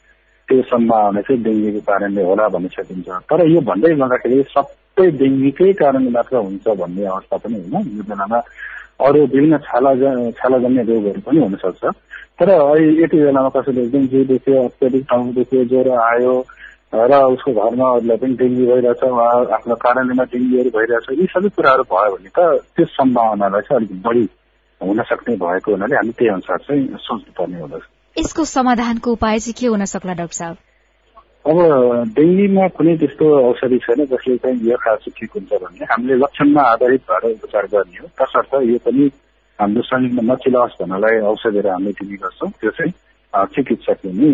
त्यो 0.49 0.63
सम्भावना 0.71 1.21
चाहिँ 1.21 1.43
डेङ्गुको 1.43 1.81
कारणले 1.89 2.23
होला 2.23 2.49
भन्न 2.55 2.69
सकिन्छ। 2.77 3.09
तर 3.31 3.47
यो 3.49 3.61
भन्दै 3.71 3.95
गर्दाखेरि 4.01 4.43
सबै 4.55 5.07
डेङ्गुकै 5.21 5.73
कारणले 5.83 6.11
मात्र 6.17 6.37
हुन्छ 6.37 6.67
भन्ने 6.81 7.05
अवस्था 7.05 7.37
पनि 7.45 7.57
होइन। 7.61 7.87
यो 7.99 8.03
बेलामा 8.09 8.39
अरू 9.07 9.21
विभिन्न 9.27 9.59
छाला 9.67 9.93
छालाजन्य 10.39 10.83
रोगहरू 10.91 11.21
पनि 11.27 11.39
हुनसक्छ। 11.45 11.85
तर 12.39 12.49
अहिले 12.51 13.03
यति 13.03 13.17
बेलामा 13.25 13.49
कसैले 13.57 13.83
एकदम 13.85 14.05
देख्यो 14.33 14.63
अत्याधिक 14.65 15.05
ठाउँ 15.11 15.33
देख्यो 15.35 15.65
ज्वरो 15.73 15.95
आयो 16.11 16.35
र 16.95 17.13
उसको 17.35 17.53
घरमा 17.53 17.87
अरूलाई 17.95 18.17
पनि 18.23 18.35
डेङ्गु 18.39 18.65
भइरहेछ 18.71 19.03
उहाँ 19.03 19.31
आफ्नो 19.57 19.75
कारणले 19.85 20.25
डेङ्गुहरू 20.35 20.71
भइरहेछ 20.77 21.07
यी 21.21 21.27
सबै 21.35 21.49
कुराहरू 21.57 21.85
भयो 21.91 22.17
भने 22.17 22.31
त 22.37 22.39
त्यो 22.77 22.87
सम्भावनालाई 22.99 23.67
चाहिँ 23.67 23.79
अलिक 23.81 24.03
बढी 24.07 24.25
हुन 24.81 25.03
सक्ने 25.11 25.37
भएको 25.43 25.71
हुनाले 25.75 25.97
हामी 25.97 26.13
त्यही 26.19 26.31
अनुसार 26.37 26.59
चाहिँ 26.69 26.87
सोच्नुपर्ने 27.07 27.61
हुँदछ। 27.61 27.94
यसको 28.19 28.45
समाधानको 28.45 29.13
उपाय 29.13 29.39
चाहिँ 29.39 29.55
के 29.59 29.67
हुन 29.67 29.85
सक्ला 29.85 30.15
डाक्टर 30.15 30.37
साहब? 30.41 30.57
अब 31.45 31.59
डेङ्गीमा 32.17 32.69
कुनै 32.77 32.97
त्यस्तो 32.97 33.27
औषधि 33.49 33.79
छैन 33.85 34.05
जसले 34.13 34.37
चाहिँ 34.43 34.59
यो 34.71 34.77
खास 34.85 35.05
ठिक 35.17 35.31
हुन्छ 35.35 35.53
भन्ने। 35.63 35.85
हामीले 35.91 36.15
लक्षणमा 36.25 36.63
आधारित 36.75 37.03
भएर 37.11 37.25
उपचार 37.33 37.67
गर्ने 37.75 37.99
हो। 38.01 38.07
तसर्थ 38.21 38.55
यो 38.71 38.79
पनि 38.87 39.11
हाम्रो 39.59 39.83
शरीरमा 39.91 40.23
नचिलाओस् 40.31 40.79
भन्नलाई 40.81 41.21
औषधिहरू 41.33 41.71
हामीले 41.71 41.93
दिने 41.99 42.17
गर्छौँ। 42.23 42.51
त्यो 42.61 42.71
चाहिँ 42.79 42.93
चिकित्सकले 43.55 44.13
नै 44.15 44.31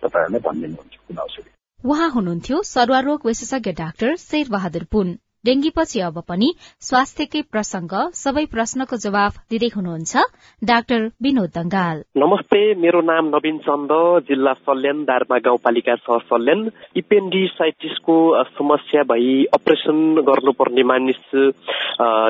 तपाईँहरूलाई 0.00 0.42
भनिदिनुहुन्छ 0.46 0.96
कुन 0.96 1.18
औषधि। 1.26 1.50
उहाँ 1.84 2.10
हुनुहुन्थ्यो 2.16 2.62
सरुवारोग 2.72 3.26
विशेषज्ञ 3.26 3.72
डाक्टर 3.82 4.16
शेर 4.16 4.46
बहादुर 4.50 4.84
पुन। 4.92 5.08
डेंगीपछि 5.46 6.00
अब 6.00 6.20
पनि 6.28 6.48
स्वास्थ्यकै 6.82 7.42
प्रसंग 7.52 7.92
सबै 8.14 8.44
प्रश्नको 8.54 8.96
जवाफ 9.02 9.38
दिँदै 9.50 9.70
हुनुहुन्छ 9.76 10.24
डाक्टर 10.62 11.08
विनोद 11.22 11.50
दंगाल 11.56 12.02
नमस्ते 12.16 12.62
मेरो 12.76 13.00
नाम 13.06 13.28
नवीन 13.34 13.58
चन्द 13.66 13.92
जिल्ला 14.28 14.52
सल्यान 14.60 15.04
दारमा 15.04 15.38
गाउँपालिका 15.46 15.94
छ 15.96 16.18
सल्यान। 16.26 16.60
इपेन्डिसाइटिसको 16.96 18.16
समस्या 18.58 19.02
भई 19.02 19.44
अपरेसन 19.54 19.98
गर्नुपर्ने 20.28 20.82
मानिस 20.82 21.24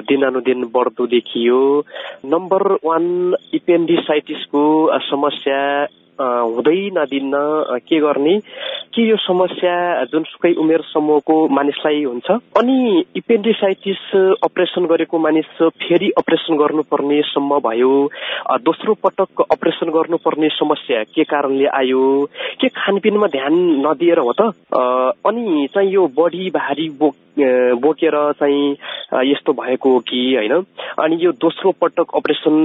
दिनानुदिन 0.09 0.65
बढ्दो 0.75 1.07
देखियो। 1.07 1.61
नम्बर 2.27 2.73
वान 2.85 3.07
इपेन्डिसाइटिसको 3.55 4.65
समस्या 5.03 5.61
हुँदै 6.19 6.79
नदिन्न 6.93 7.35
के 7.81 8.01
गर्ने 8.01 8.39
के 8.89 9.03
यो 9.03 9.17
समस्या 9.19 9.75
जुनसुकै 10.07 10.53
उमेर 10.57 10.83
समूहको 10.87 11.37
मानिसलाई 11.49 12.03
हुन्छ 12.05 12.31
अनि 12.57 13.05
इपेन्डिसाइटिस 13.17 14.05
अपरेसन 14.43 14.87
गरेको 14.87 15.19
मानिस 15.19 15.51
फेरि 15.77 16.11
अपरेसन 16.19 16.57
गर्नुपर्ने 16.57 17.21
सम्म 17.27 17.59
भयो 17.61 17.93
दोस्रो 18.63 18.95
पटक 19.05 19.45
अपरेसन 19.51 19.91
गर्नुपर्ने 19.91 20.49
समस्या 20.53 21.03
के 21.11 21.25
कारणले 21.27 21.67
आयो 21.75 22.03
के 22.61 22.69
खानपिनमा 22.77 23.27
ध्यान 23.27 23.61
नदिएर 23.87 24.19
हो 24.21 24.33
त 24.33 24.51
अनि 25.27 25.69
चाहिँ 25.75 25.93
यो 25.93 26.07
बढी 26.17 26.51
भारी 26.51 26.89
बोक 26.99 27.15
बोकेर 27.39 28.13
चाहिँ 28.33 28.77
यस्तो 29.25 29.53
भएको 29.53 29.91
हो 29.93 29.99
कि 29.99 30.21
होइन 30.35 30.53
अनि 30.99 31.17
यो 31.21 31.33
दोस्रो 31.37 31.73
पटक 31.81 32.15
अपरेसन 32.15 32.57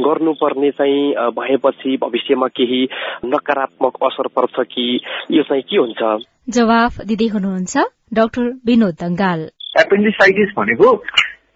गर्नुपर्ने 0.00 0.70
चाहिँ 0.70 1.30
भएपछि 1.32 1.96
भविष्यमा 1.96 2.46
केही 2.56 2.84
नकारात्मक 3.24 3.96
असर 4.02 4.26
पर्छ 4.26 4.66
कि 4.72 5.00
यो 5.30 5.42
चाहिँ 5.42 5.62
के 5.62 5.76
हुन्छ? 5.76 6.26
जवाफ 6.50 7.00
दिँदै 7.00 7.26
हुनुहुन्छ 7.26 7.76
डाक्टर 8.14 8.42
विनोद 8.66 8.94
दंगाल 8.94 9.40
एपेन्डिसाइटिस 9.80 10.54
भनेको 10.58 10.96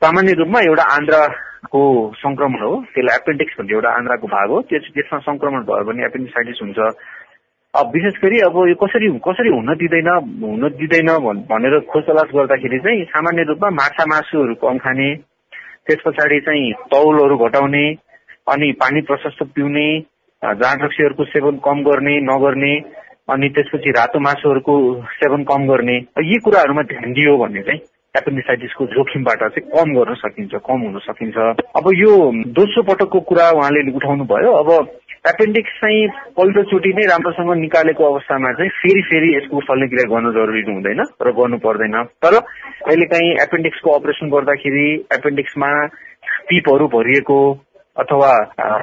सामान्य 0.05 0.33
रूपमा 0.33 0.61
एउटा 0.61 0.83
आन्द्राको 0.95 1.83
संक्रमण 2.17 2.61
हो। 2.63 2.85
त्यसलाई 2.95 3.17
एपेन्डिक्स 3.17 3.55
भन्ने 3.59 3.75
एउटा 3.75 3.91
आन्द्राको 3.91 4.27
भाग 4.27 4.51
हो। 4.51 4.61
त्यसमा 4.63 5.19
संक्रमण 5.19 5.63
भयो 5.63 5.85
भने 5.85 6.05
एपेन्डिसाइटिस 6.05 6.59
हुन्छ। 6.63 6.79
अब 7.75 7.87
विशेष 7.95 8.15
गरी 8.25 8.39
अब 8.39 8.57
यो 8.69 8.75
कसरी 8.75 9.09
कसरी 9.19 9.49
हुन 9.49 9.75
दिँदैन 9.75 10.09
हुन 10.43 10.69
दिँदैन 10.69 11.11
भनेर 11.51 11.79
खोज 11.81 12.05
तलास 12.05 12.31
गर्दाखेरि 12.35 12.79
चाहिँ 12.79 13.05
सामान्य 13.05 13.43
रूपमा 13.43 13.71
माछा 13.71 14.05
मासुहरू 14.07 14.55
कम 14.55 14.79
खाने 14.79 15.15
त्यस 15.87 15.99
पछाडि 16.07 16.41
चाहिँ 16.41 16.73
तौलहरू 16.73 17.37
घटाउने 17.37 17.85
अनि 18.49 18.73
पानी 18.73 19.01
प्रशस्त 19.01 19.43
पिउने 19.43 20.01
रक्सीहरूको 20.43 21.25
सेवन 21.25 21.57
कम 21.65 21.83
गर्ने 21.83 22.19
नगर्ने 22.23 22.75
अनि 23.29 23.49
त्यसपछि 23.49 23.91
रातो 23.91 24.19
मासुहरूको 24.21 24.75
सेवन 25.13 25.43
कम 25.45 25.67
गर्ने। 25.67 25.97
यी 26.23 26.39
कुराहरूमा 26.39 26.83
ध्यान 26.83 27.13
दियो 27.13 27.37
भने 27.37 27.63
चाहिँ 27.63 27.81
एपेन्डिसाइटिसको 28.15 28.87
जोखिमबाट 28.87 29.39
चाहिँ 29.39 29.69
कम 29.69 29.95
गर्न 29.95 30.15
सकिन्छ 30.15 30.55
कम 30.55 30.81
हुन 30.81 30.99
सकिन्छ। 30.99 31.37
अब 31.77 31.91
यो 31.95 32.15
दोस्रो 32.55 32.83
पटकको 32.83 33.21
कुरा 33.21 33.51
उहाँले 33.51 33.91
उठाउनु 33.91 34.25
भयो 34.25 34.53
अब 34.63 34.71
एपेन्डिक्स 35.29 35.71
चाहिँ 35.81 36.09
पहिलोचोटि 36.39 36.93
नै 36.97 37.07
राम्रोसँग 37.07 37.53
निकालेको 37.61 38.05
अवस्थामा 38.05 38.53
चाहिँ 38.53 38.71
फेरि 38.81 39.03
फेरि 39.11 39.37
यसको 39.37 39.61
शल्यक्रिया 39.61 40.11
गर्न 40.15 40.33
जरुरी 40.33 40.63
हुँदैन 40.73 41.01
र 41.23 41.33
गर्नु 41.35 41.59
पर्दैन। 41.59 42.03
तर 42.23 42.39
कहिलेकाहीँ 42.87 43.33
एपेन्डिक्सको 43.43 43.91
अपरेसन 43.91 44.31
गर्दाखेरि 44.31 44.91
एपेन्डिक्समा 45.19 45.71
पिपहरू 46.49 46.87
भरिएको 46.89 47.39
अथवा 47.99 48.31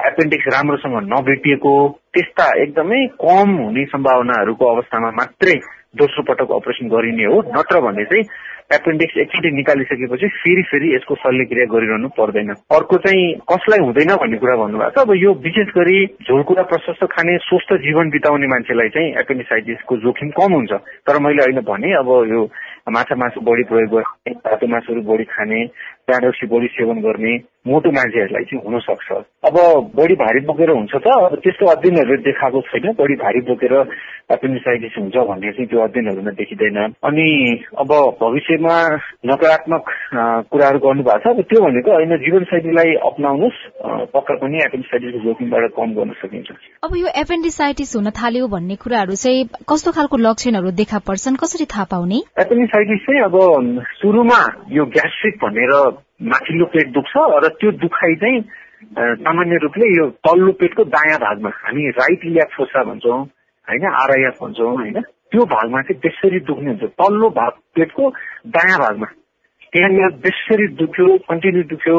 एपेन्डिक्स 0.08 0.46
राम्रोसँग 0.54 0.96
नभेटिएको 1.12 1.72
त्यस्ता 2.14 2.46
एकदमै 2.62 3.00
कम 3.22 3.56
हुने 3.62 3.84
सम्भावनाहरूको 3.94 4.64
अवस्थामा 4.74 5.10
मात्रै 5.20 5.56
दोस्रो 5.96 6.22
पटक 6.28 6.52
अपरेसन 6.52 6.88
गरिने 6.88 7.24
हो। 7.24 7.40
नत्र 7.56 7.80
भने 7.80 8.04
चाहिँ 8.04 8.24
एपेन्डिक्स 8.76 9.16
एकचोटि 9.22 9.50
निकालिसकेपछि 9.56 10.28
फेरि 10.36 10.62
फेरि 10.70 10.94
यसको 10.94 11.14
शल्यक्रिया 11.14 11.66
गरिरहनु 11.72 12.08
पर्दैन। 12.18 12.50
अर्को 12.76 12.96
चाहिँ 13.06 13.24
कसलाई 13.50 13.80
हुँदैन 13.86 14.12
भन्ने 14.20 14.36
कुरा 14.36 14.56
भन्नुभएको 14.56 14.90
छ। 14.90 15.06
अब 15.06 15.12
यो 15.16 15.32
विशेष 15.46 15.68
गरी 15.78 15.98
झोलकुरा 16.26 16.62
प्रशस्त 16.68 17.04
खाने 17.14 17.36
स्वस्थ 17.48 17.72
जीवन 17.86 18.10
बिताउने 18.10 18.46
मान्छेलाई 18.46 18.88
चाहिँ 18.96 19.14
एपेन्डिसाइटिसको 19.22 19.96
जोखिम 20.04 20.30
कम 20.36 20.52
हुन्छ। 20.52 20.72
तर 21.06 21.18
मैले 21.24 21.42
अहिले 21.42 21.62
भने 21.64 21.92
अब 22.02 22.10
यो 22.32 22.42
माछा 22.90 23.14
मासु 23.16 23.40
बढी 23.40 23.64
प्रयोग 23.70 23.90
गर्ने 23.94 24.32
धातु 24.34 24.66
मासुहरू 24.66 25.02
बढी 25.02 25.24
खाने 25.30 25.64
प्याडोक्सी 26.08 26.46
बढी 26.46 26.66
सेवन 26.72 27.00
गर्ने 27.02 27.34
मोटो 27.66 27.90
मान्छेहरूलाई 27.90 28.44
चाहिँ 28.48 28.62
हुन 28.64 28.78
सक्छ 28.80 29.12
अब 29.46 29.56
बढी 29.94 30.14
भारी 30.16 30.40
बोकेर 30.46 30.70
हुन्छ 30.70 30.94
त 30.96 31.06
अब 31.12 31.34
त्यस्तो 31.44 31.66
अध्ययनहरूले 31.66 32.22
देखाएको 32.22 32.60
छैन 32.68 32.92
बढी 32.98 33.14
भारी 33.22 33.40
बोकेर 33.48 33.74
एपेन्डिसाइटिस 34.32 34.94
हुन्छ 34.98 35.16
भन्ने 35.30 35.50
चाहिँ 35.52 35.66
त्यो 35.70 35.80
अध्ययनहरूमा 35.82 36.30
देखिँदैन। 36.38 36.78
अनि 37.08 37.26
अब 37.78 37.90
भविष्यमा 38.22 38.76
नकारात्मक 39.26 39.90
कुराहरू 40.50 40.78
गर्नुभएको 40.86 41.18
छ 41.18 41.34
अब 41.34 41.42
त्यो 41.50 41.60
भनेको 41.66 41.90
होइन 41.90 42.16
जीवनशैलीलाई 42.22 42.94
अप्नाउनुहोस् 43.10 43.58
पक्का 44.14 44.34
पनि 44.42 44.62
एपेन्डिसाइटिसको 44.66 45.18
जोखिमबाट 45.26 45.70
कम 45.76 45.94
गर्न 45.98 46.12
सकिन्छ। 46.22 46.48
अब 46.86 46.96
यो 46.96 47.08
एपेन्डिसाइटिस 47.22 47.96
हुन 47.96 48.10
थाल्यो 48.14 48.46
भन्ने 48.54 48.76
कुराहरू 48.82 49.14
चाहिँ 49.24 49.44
कस्तो 49.66 49.90
खालको 49.98 50.16
लक्षणहरू 50.22 50.70
देखा 50.82 50.98
पर्छन् 51.02 51.42
कसरी 51.42 51.66
थाहा 51.74 51.84
पाउने? 51.90 52.22
एपेन्डिसाइटिस 52.46 53.06
चाहिँ 53.06 53.22
अब 53.26 53.36
सुरुमा 53.98 54.40
यो 54.70 54.84
ग्यास्ट्रिक 54.96 55.38
भनेर 55.42 55.74
माथिल्लो 56.20 56.66
पेट 56.66 56.92
दुख्छ 56.92 57.12
र 57.44 57.48
त्यो 57.60 57.70
दुखाइ 57.82 58.14
चाहिँ 58.14 58.40
सामान्य 59.24 59.56
रूपले 59.62 59.86
यो 59.96 60.08
तल्लो 60.26 60.52
पेटको 60.60 60.84
दायाँ 60.84 61.18
भागमा 61.18 61.50
हामी 61.50 61.88
राइट 61.98 62.24
इलिया 62.24 62.44
फोसा 62.56 62.82
भन्छौँ 62.84 63.18
होइन 63.68 63.84
आरआइएफ 63.92 64.42
भन्छौँ 64.42 64.74
होइन 64.76 65.00
त्यो 65.02 65.44
भागमा 65.44 65.82
चाहिँ 65.82 66.00
बेसरी 66.00 66.40
दुख्ने 66.40 66.70
हुन्छ। 66.70 66.84
तल्लो 67.00 67.28
भाग 67.30 67.52
पेटको 67.74 68.10
दायाँ 68.56 68.78
भागमा। 68.78 69.06
त्यहाँनिर 69.72 70.10
बेसरी 70.24 70.66
दुख्यो 70.76 71.06
कन्टिन्यू 71.28 71.62
दुख्यो 71.72 71.96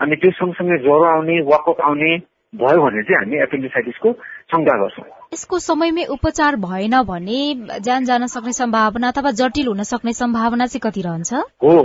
अनि 0.00 0.16
त्यो 0.16 0.30
सँगसँगै 0.30 0.78
ज्वरो 0.82 1.04
आउने 1.14 1.40
वाकअप 1.52 1.80
आउने 1.80 2.12
भयो 2.52 2.80
भने 2.82 3.02
चाहिँ 3.02 3.18
हामी 3.18 3.36
एपेन्डिसाइटिसको 3.42 4.12
शङ्का 4.52 4.74
गर्छौँ। 4.80 5.04
यसको 5.32 5.58
समयमै 5.58 6.04
उपचार 6.16 6.56
भएन 6.56 6.94
भने 7.02 7.40
ज्यान 7.80 8.04
जान 8.04 8.26
सक्ने 8.26 8.52
सम्भावना 8.52 9.08
अथवा 9.08 9.30
जटिल 9.40 9.66
हुन 9.66 9.82
सक्ने 9.82 10.12
सम्भावना 10.12 10.66
चाहिँ 10.66 10.80
कति 10.80 11.02
रहन्छ? 11.02 11.32
हो। 11.62 11.76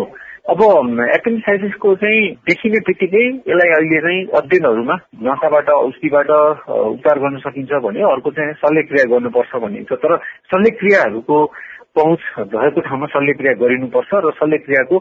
अब 0.47 0.61
एपेन्डिसाइटिसको 1.13 1.95
चाहिँ 1.95 2.19
देखिने 2.47 2.79
बित्तिकै 2.79 3.23
यसलाई 3.51 3.71
अहिले 3.77 3.99
चाहिँ 4.01 4.19
अध्ययनहरूमा 4.39 4.95
नसाबाट 5.23 5.69
औषधिबाट 5.69 6.29
उपचार 6.71 7.19
गर्न 7.19 7.37
सकिन्छ 7.37 7.71
भने 7.83 8.01
अर्को 8.11 8.31
चाहिँ 8.31 8.53
शल्यक्रिया 8.63 9.05
गर्नुपर्छ 9.11 9.55
भनिन्छ। 9.63 9.91
तर 9.93 10.15
शल्यक्रियाहरूको 10.51 11.37
पहुँच 11.97 12.21
भएको 12.53 12.81
ठाउँमा 12.87 13.07
शल्यक्रिया 13.15 13.53
गरिनुपर्छ 13.61 14.11
र 14.25 14.31
शल्यक्रियाको 14.39 14.95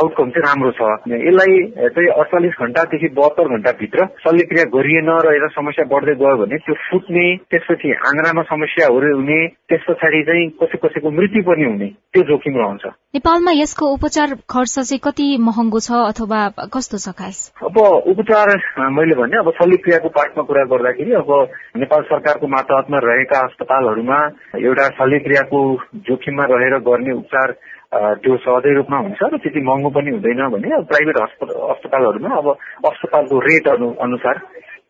आउटकम 0.00 0.30
चाहिँ 0.34 0.44
राम्रो 0.46 0.72
छ। 0.78 0.82
यसलाई 1.10 1.54
चाहिँ 1.96 2.08
अडचालिस 2.20 2.54
घण्टादेखि 2.60 3.08
बहत्तर 3.18 3.48
घण्टाभित्र 3.56 4.06
शल्यक्रिया 4.24 4.64
गरिएन 4.76 5.10
र 5.26 5.34
यसलाई 5.36 5.54
समस्या 5.58 5.84
बढ्दै 5.92 6.14
गयो 6.22 6.36
भने 6.42 6.56
त्यो 6.66 6.74
फुट्ने 6.88 7.26
त्यसपछि 7.50 7.92
आँग्रामा 8.10 8.42
समस्याहरू 8.50 9.14
हुने 9.16 9.40
त्यस 9.70 9.84
पछाडि 9.88 10.22
चाहिँ 10.28 10.48
कसै 10.60 10.78
कसैको 10.84 11.10
मृत्यु 11.10 11.42
पनि 11.48 11.64
हुने 11.64 11.88
त्यो 12.12 12.22
जोखिम 12.30 12.56
रहन्छ। 12.58 12.84
नेपालमा 13.16 13.52
यसको 13.54 13.86
उपचार 13.94 14.34
खर्च 14.50 14.74
चाहिँ 14.78 15.00
कति 15.04 15.26
महँगो 15.40 15.80
छ 15.80 15.90
अथवा 16.10 16.40
कस्तो 16.74 16.98
छ 16.98 17.14
खास? 17.18 17.38
अब 17.62 17.76
उपचार 18.12 18.48
मैले 18.96 19.14
भने 19.20 19.38
अब 19.38 19.50
शल्यक्रियाको 19.60 20.08
पार्टमा 20.18 20.42
कुरा 20.48 20.64
गर्दाखेरि 20.72 21.12
अब 21.20 21.30
नेपाल 21.76 22.02
सरकारको 22.10 22.46
मातहतमा 22.54 22.98
रहेका 23.04 23.38
अस्पतालहरूमा 23.46 24.18
एउटा 24.60 24.86
शल्यक्रियाको 24.98 25.60
जोखिम 26.10 26.39
रहेर 26.44 26.78
गर्ने 26.78 27.12
उपचार 27.12 27.52
त्यो 28.22 28.36
सहजै 28.36 28.74
रूपमा 28.74 28.98
हुन्छ 28.98 29.22
र 29.22 29.36
त्यति 29.36 29.60
महँगो 29.60 29.90
पनि 29.90 30.10
हुँदैन 30.10 30.48
भने 30.48 30.82
प्राइभेट 30.92 31.16
अस्पतालहरूमा 31.18 32.36
अब 32.36 32.48
अस्पतालको 32.86 33.38
रेट 33.38 33.68
अनुसार 33.68 34.36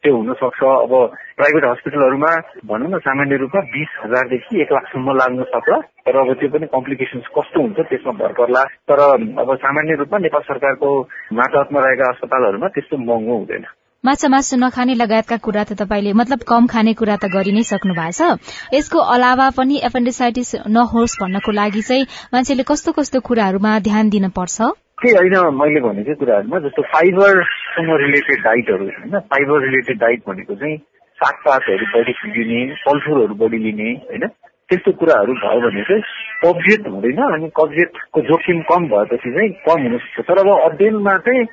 त्यो 0.03 0.17
हुन 0.17 0.33
सक्छ 0.33 0.61
अब 0.65 0.93
प्राइभेट 1.37 1.65
हस्पिटलहरूमा 1.65 2.31
भनौँ 2.67 2.91
न 2.91 2.99
सामान्य 2.99 3.37
रूपमा 3.37 3.61
बिस 3.61 3.91
हजारदेखि 4.05 4.61
एक 4.63 4.73
लाखसम्म 4.73 5.17
लाग्न 5.17 5.43
सक्ला। 5.45 5.79
तर 5.81 6.17
अब 6.17 6.33
त्यो 6.41 6.49
पनि 6.49 6.67
कम्प्लिकेसन्स 6.67 7.27
कस्तो 7.37 7.61
हुन्छ 7.61 7.81
त्यसमा 7.81 8.13
भर 8.13 8.33
पर्ला। 8.33 8.65
तर 8.89 9.01
अब 9.01 9.57
सामान्य 9.57 9.95
रूपमा 9.95 10.19
नेपाल 10.19 10.43
सरकारको 10.43 10.89
मातहतमा 11.33 11.81
रहेका 11.81 12.09
अस्पतालहरूमा 12.09 12.69
त्यस्तो 12.69 12.97
महँगो 12.97 13.37
हुँदैन। 13.37 13.65
माछा 14.05 14.29
मासु 14.29 14.57
नखाने 14.57 14.95
लगायतका 14.95 15.37
कुरा 15.37 15.63
त 15.65 15.73
तपाईँले 15.77 16.13
मतलब 16.17 16.41
कम 16.49 16.67
खाने 16.67 16.93
कुरा 16.97 17.17
त 17.21 17.29
गरि 17.29 17.53
नै 17.53 17.63
सक्नु 17.69 17.93
भएको 17.93 18.17
छ 18.17 18.73
यसको 18.73 18.97
अलावा 18.97 19.49
पनि 19.53 19.77
एपेन्डिसाइटिस 19.85 20.51
नहोस् 20.73 21.17
भन्नको 21.21 21.53
लागि 21.53 21.83
चाहिँ 21.85 22.07
मान्छेले 22.33 22.65
कस्तो 22.65 22.93
कस्तो 22.97 23.21
कुराहरूमा 23.21 23.73
ध्यान 23.85 24.09
दिन 24.09 24.29
पर्छ? 24.33 24.57
के 25.05 25.11
होइन 25.13 25.37
मैले 25.53 25.81
भनेको 25.85 26.17
कुराहरूमा 26.17 26.59
जस्तो 26.65 26.83
फाइबरसँग 26.95 27.91
रिलेटेड 28.01 28.41
डाइटहरू 28.41 28.89
होइन। 28.89 29.21
फाइबर 29.31 29.65
रिलेटेड 29.69 30.01
डाइट 30.01 30.21
भनेको 30.29 30.55
चाहिँ 30.55 30.77
सागपातहरू 31.21 31.93
बढी 31.93 32.17
लिने 32.41 32.75
फलफुलहरू 32.81 33.35
बढी 33.37 33.65
लिने 33.69 33.91
होइन? 34.09 34.29
त्यस्तो 34.71 34.93
कुराहरू 34.97 35.33
भयो 35.45 35.61
भने 35.61 35.83
चाहिँ 35.85 36.03
कब्जियत 36.45 36.89
हुँदैन 36.89 37.25
अनि 37.29 37.53
कब्जियतको 37.57 38.21
जोखिम 38.29 38.61
कम 38.71 38.93
भएपछि 38.93 39.31
चाहिँ 39.31 39.51
कम 39.69 39.83
हुन 39.83 39.99
सक्छ। 39.99 40.29
तर 40.29 40.39
अब 40.41 40.49
अध्ययनमा 40.71 41.19
चाहिँ 41.27 41.45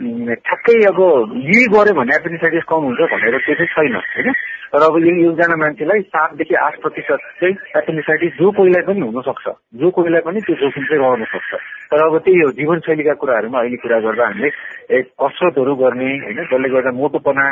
ठ्याक्कै 0.00 0.74
अब 0.90 0.98
यही 1.38 1.66
गऱ्यो 1.70 1.94
भने 1.94 2.14
एपेन्डिसाइटिस 2.14 2.64
कम 2.68 2.82
हुन्छ 2.82 3.00
भनेर 3.12 3.36
त्यो 3.38 3.54
चाहिँ 3.54 3.66
छैन 3.74 3.94
होइन? 3.94 4.32
तर 4.72 4.82
अब 4.82 4.96
यो 4.98 5.30
एकजना 5.30 5.56
मान्छेलाई 5.56 6.00
सातदेखि 6.00 6.54
आठ 6.54 6.80
प्रतिशत 6.82 7.20
चाहिँ 7.40 7.54
एपेन्डिसाइटिस 7.76 8.32
जो 8.32 8.50
कोहीलाई 8.50 8.82
पनि 8.82 9.00
हुनसक्छ 9.00 9.46
जो 9.74 9.90
कोहीलाई 9.90 10.20
पनि 10.20 10.40
त्यो 10.40 10.56
जोखिम 10.56 10.84
चाहिँ 10.84 11.02
रहन 11.02 11.24
सक्छ। 11.24 11.54
तर 11.90 12.02
अब 12.06 12.18
त्यही 12.18 12.40
हो 12.40 12.50
जीवनशैलीका 12.50 13.14
कुराहरूमा 13.14 13.58
अहिले 13.58 13.76
कुरा 13.76 14.00
गर्दा 14.00 14.26
हामीले 14.26 14.50
एक 14.98 15.06
कसरतहरू 15.22 15.74
गर्ने 15.74 16.10
होइन? 16.18 16.42
जसले 16.42 16.68
गर्दा 16.68 16.90
मोटोपना 16.90 17.44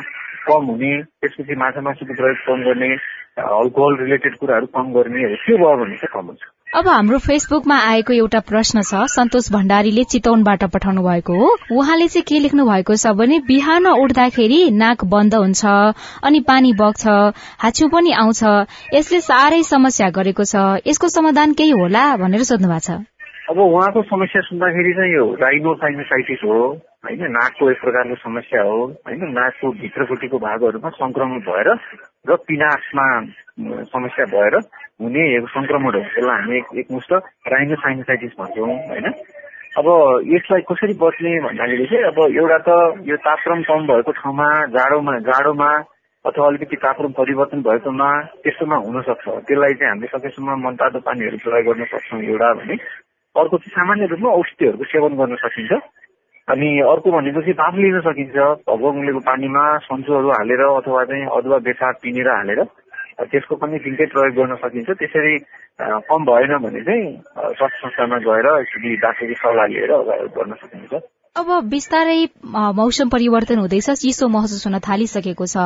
कम 0.47 0.65
हुने 0.67 0.93
त्यसपछि 1.03 1.55
माछा 1.55 1.81
मासुको 1.81 2.15
प्रयोग 2.15 2.43
कम 2.47 2.59
गर्ने 2.67 2.91
अल्कोहल 3.39 3.97
रिलेटेड 4.03 4.35
कुराहरू 4.37 4.67
कम 4.67 4.93
गर्ने 4.93 5.37
त्यो 5.47 5.57
भयो 5.57 5.77
भने 5.85 5.97
चाहिँ 5.97 6.13
कम 6.13 6.27
हुन्छ। 6.27 6.43
अब 6.73 6.87
हाम्रो 6.89 7.19
फेसबुकमा 7.19 7.77
आएको 7.87 8.13
एउटा 8.13 8.41
प्रश्न 8.41 8.81
छ। 8.81 9.01
सन्तोष 9.15 9.49
भण्डारीले 9.53 10.05
चितवनबाट 10.05 10.63
पठाउनु 10.73 11.03
भएको 11.05 11.33
हो। 11.37 11.49
उहाँले 11.77 12.07
चाहिँ 12.09 12.25
के 12.25 12.39
लेख्नु 12.41 12.65
भएको 12.65 12.97
छ 12.97 13.13
भने 13.13 13.39
बिहान 13.45 13.87
उठ्दाखेरि 13.87 14.61
नाक 14.73 15.05
बन्द 15.05 15.35
हुन्छ 15.35 15.65
अनि 16.25 16.41
पानी 16.49 16.73
बग्छ 16.73 17.05
हाच्यु 17.61 17.89
पनि 17.93 18.13
आउँछ। 18.17 18.43
यसले 18.97 19.21
साह्रै 19.21 19.63
समस्या 19.69 20.09
गरेको 20.17 20.45
छ। 20.49 20.81
यसको 20.89 21.13
समाधान 21.13 21.53
केही 21.61 21.77
होला 21.77 22.05
भनेर 22.17 22.43
सोध्नु 22.49 22.69
भएको 22.73 22.87
छ। 22.89 22.91
अब 23.51 23.59
उहाँको 23.59 24.03
समस्या 24.09 24.41
सुन्दाखेरि 24.41 24.93
चाहिँ 24.97 25.13
यो 25.13 25.25
राइनोसाइनोसाइटिस 25.45 26.41
हो 26.45 26.59
होइन? 27.05 27.23
नाकको 27.37 27.71
एक 27.71 27.81
प्रकारको 27.85 28.17
समस्या 28.17 28.63
हो 28.63 28.81
होइन? 29.07 29.21
नाकको 29.37 29.73
भित्रपट्टिको 29.83 30.39
भागहरूमा 30.39 30.91
संक्रमण 30.97 31.39
भएर 31.49 31.69
र 32.31 32.37
पिनासमा 32.49 33.07
समस्या 33.93 34.25
भएर 34.25 34.55
हुने 35.03 35.23
हो 35.39 35.91
त्यसलाई 35.93 36.41
हामी 36.41 36.59
एकमुष्ट 36.81 37.13
राइनोसाइनोसाइटिस 37.53 38.33
भन्छौँ 38.41 38.69
होइन? 38.89 39.07
अब 39.79 39.87
यसलाई 40.35 40.61
कसरी 40.69 40.95
बच्ने 40.95 41.31
भन्दाखेरि 41.41 41.87
चाहिँ 41.87 42.05
अब 42.05 42.19
एउटा 42.37 42.59
त 42.67 42.71
यो 43.09 43.17
तापक्रम 43.17 43.63
कम 43.63 43.87
भएको 43.87 44.13
ठाउँमा 44.13 44.49
जाडोमा 44.77 45.19
जाडोमा 45.29 45.71
अथवा 46.25 46.47
अलिकति 46.47 46.77
तापक्रम 46.77 47.13
परिवर्तन 47.13 47.63
भएकोमा 47.63 48.09
त्यस्तोमा 48.43 48.77
हुन 48.77 49.01
सक्छ 49.03 49.25
त्यसलाई 49.29 49.75
चाहिँ 49.75 49.91
हामीले 49.91 50.11
सकेसम्म 50.13 50.57
मनतातो 50.67 50.99
पानीहरू 51.01 51.37
प्रयोग 51.45 51.65
गर्न 51.67 51.85
सक्छौँ 51.85 52.21
एउटा 52.23 52.53
भने। 52.53 52.75
अर्को 53.37 53.57
चाहिँ 53.59 53.75
सामान्य 53.75 54.07
रूपमा 54.07 54.31
औषधिहरूको 54.31 54.85
सेवन 54.85 55.13
गर्न 55.17 55.35
सकिन्छ। 55.35 55.73
अनि 56.49 56.69
अर्को 56.93 57.11
भनेपछि 57.11 57.53
बाफ 57.53 57.75
लिन 57.75 58.01
सकिन्छ। 58.01 58.37
भगवा 58.69 59.21
पानीमा 59.27 59.65
सन्चोहरू 59.79 60.29
हालेर 60.31 60.63
अथवा 60.69 61.05
चाहिँ 61.05 61.27
अदुवा 61.27 61.59
बेसार 61.59 61.93
पिनेर 62.03 62.29
हालेर 62.29 62.61
त्यसको 63.21 63.57
पनि 63.57 63.79
दिनकै 63.79 64.07
प्रयोग 64.13 64.35
गर्न 64.37 64.55
सकिन्छ। 64.63 64.91
त्यसरी 64.91 65.39
कम 66.09 66.25
भएन 66.25 66.53
भने 66.59 66.81
चाहिँ 66.85 67.07
स्वास्थ्य 67.57 67.79
संस्थामा 67.83 68.19
गएर 68.29 68.47
एकचोटि 68.61 68.97
डाक्टरी 69.03 69.35
सल्लाह 69.35 69.67
लिएर 69.67 69.93
गर्न 70.37 70.55
सकिन्छ। 70.63 71.03
अब 71.37 71.49
बिस्तारै 71.65 72.19
मौसम 72.77 73.09
परिवर्तन 73.09 73.59
हुँदैछ 73.59 73.91
चिसो 73.91 74.29
महसुस 74.29 74.67
हुन 74.67 74.79
थालिसकेको 74.85 75.47
छ। 75.47 75.57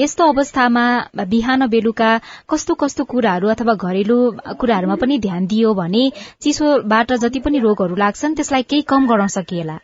यस्तो 0.00 0.28
अवस्थामा 0.32 0.84
बिहान 1.28 1.66
बेलुका 1.68 2.10
कस्तो 2.50 2.74
कस्तो 2.74 3.04
कुराहरू 3.04 3.48
अथवा 3.48 3.74
घरेलु 3.76 4.16
कुराहरूमा 4.56 4.96
पनि 4.96 5.18
ध्यान 5.20 5.46
दियो 5.46 5.74
भने 5.74 6.04
चिसोबाट 6.40 7.12
जति 7.20 7.40
पनि 7.44 7.58
रोगहरू 7.60 7.96
लाग्छन् 7.96 8.34
त्यसलाई 8.34 8.62
केही 8.64 8.82
कम 8.88 9.06
गर्न 9.12 9.26
सकिएला। 9.36 9.76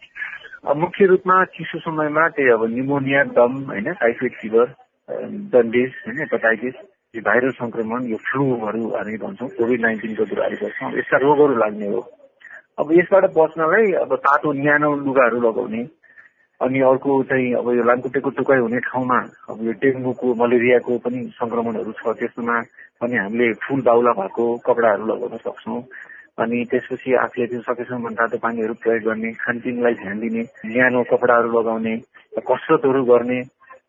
मुख्य 0.77 1.07
रूपमा 1.07 1.45
चिसो 1.53 1.79
समयमा 1.81 2.29
त्यही 2.33 2.51
अब 2.51 2.65
निमोनिया 2.73 3.23
दम 3.37 3.53
होइन 3.69 3.93
टाइफोइड 3.95 4.33
फिभर 4.41 4.75
जन्डिस 5.53 5.91
होइन 6.07 6.19
हेपाटाइटिस 6.19 6.75
भाइरल 7.21 7.51
संक्रमण 7.51 8.07
यो 8.07 8.17
फ्लूहरू 8.17 8.89
हामी 8.97 9.17
भन्छौँ 9.17 9.49
कोभिड 9.49 9.81
नाइन्टिनको 9.81 10.25
कुराहरू 10.25 10.57
गर्छौँ 10.63 10.93
यस्ता 10.99 11.17
रोगहरू 11.19 11.55
लाग्ने 11.57 11.87
हो। 11.87 12.01
अब 12.79 12.93
यसबाट 12.93 13.25
बच्नलाई 13.37 13.93
अब 14.03 14.15
तातो 14.17 14.53
न्यानो 14.53 14.91
लुगाहरू 14.97 15.41
लगाउने 15.41 15.83
अनि 16.61 16.81
अर्को 16.81 17.23
चाहिँ 17.23 17.53
अब 17.55 17.69
यो 17.77 17.83
लामखुट्टेको 17.85 18.31
टुकाइ 18.31 18.59
हुने 18.59 18.79
ठाउँमा 18.89 19.19
अब 19.51 19.59
यो 19.67 19.73
डेङ्गुको 19.83 20.35
मलेरियाको 20.35 20.99
पनि 21.05 21.21
संक्रमणहरू 21.41 21.93
छ। 21.93 22.17
त्यस्तोमा 22.19 22.57
पनि 23.01 23.17
हामीले 23.17 23.53
फुल 23.65 23.81
बाहुला 23.83 24.13
भएको 24.21 24.45
कपडाहरू 24.67 25.05
लगाउन 25.07 25.37
सक्छौँ। 25.37 25.81
अनि 26.39 26.65
त्यसपछि 26.71 27.15
आफूले 27.17 27.47
त्यो 27.47 27.61
सकेसम्म 27.61 28.09
तातो 28.13 28.39
पानीहरू 28.39 28.75
प्रयोग 28.81 29.03
गर्ने 29.09 29.31
खानपिनलाई 29.41 29.95
ध्यान 29.95 30.17
दिने 30.21 30.43
न्यानो 30.67 31.03
कपडाहरू 31.13 31.49
लगाउने 31.59 31.95
कसरतहरू 32.49 33.05
गर्ने 33.05 33.39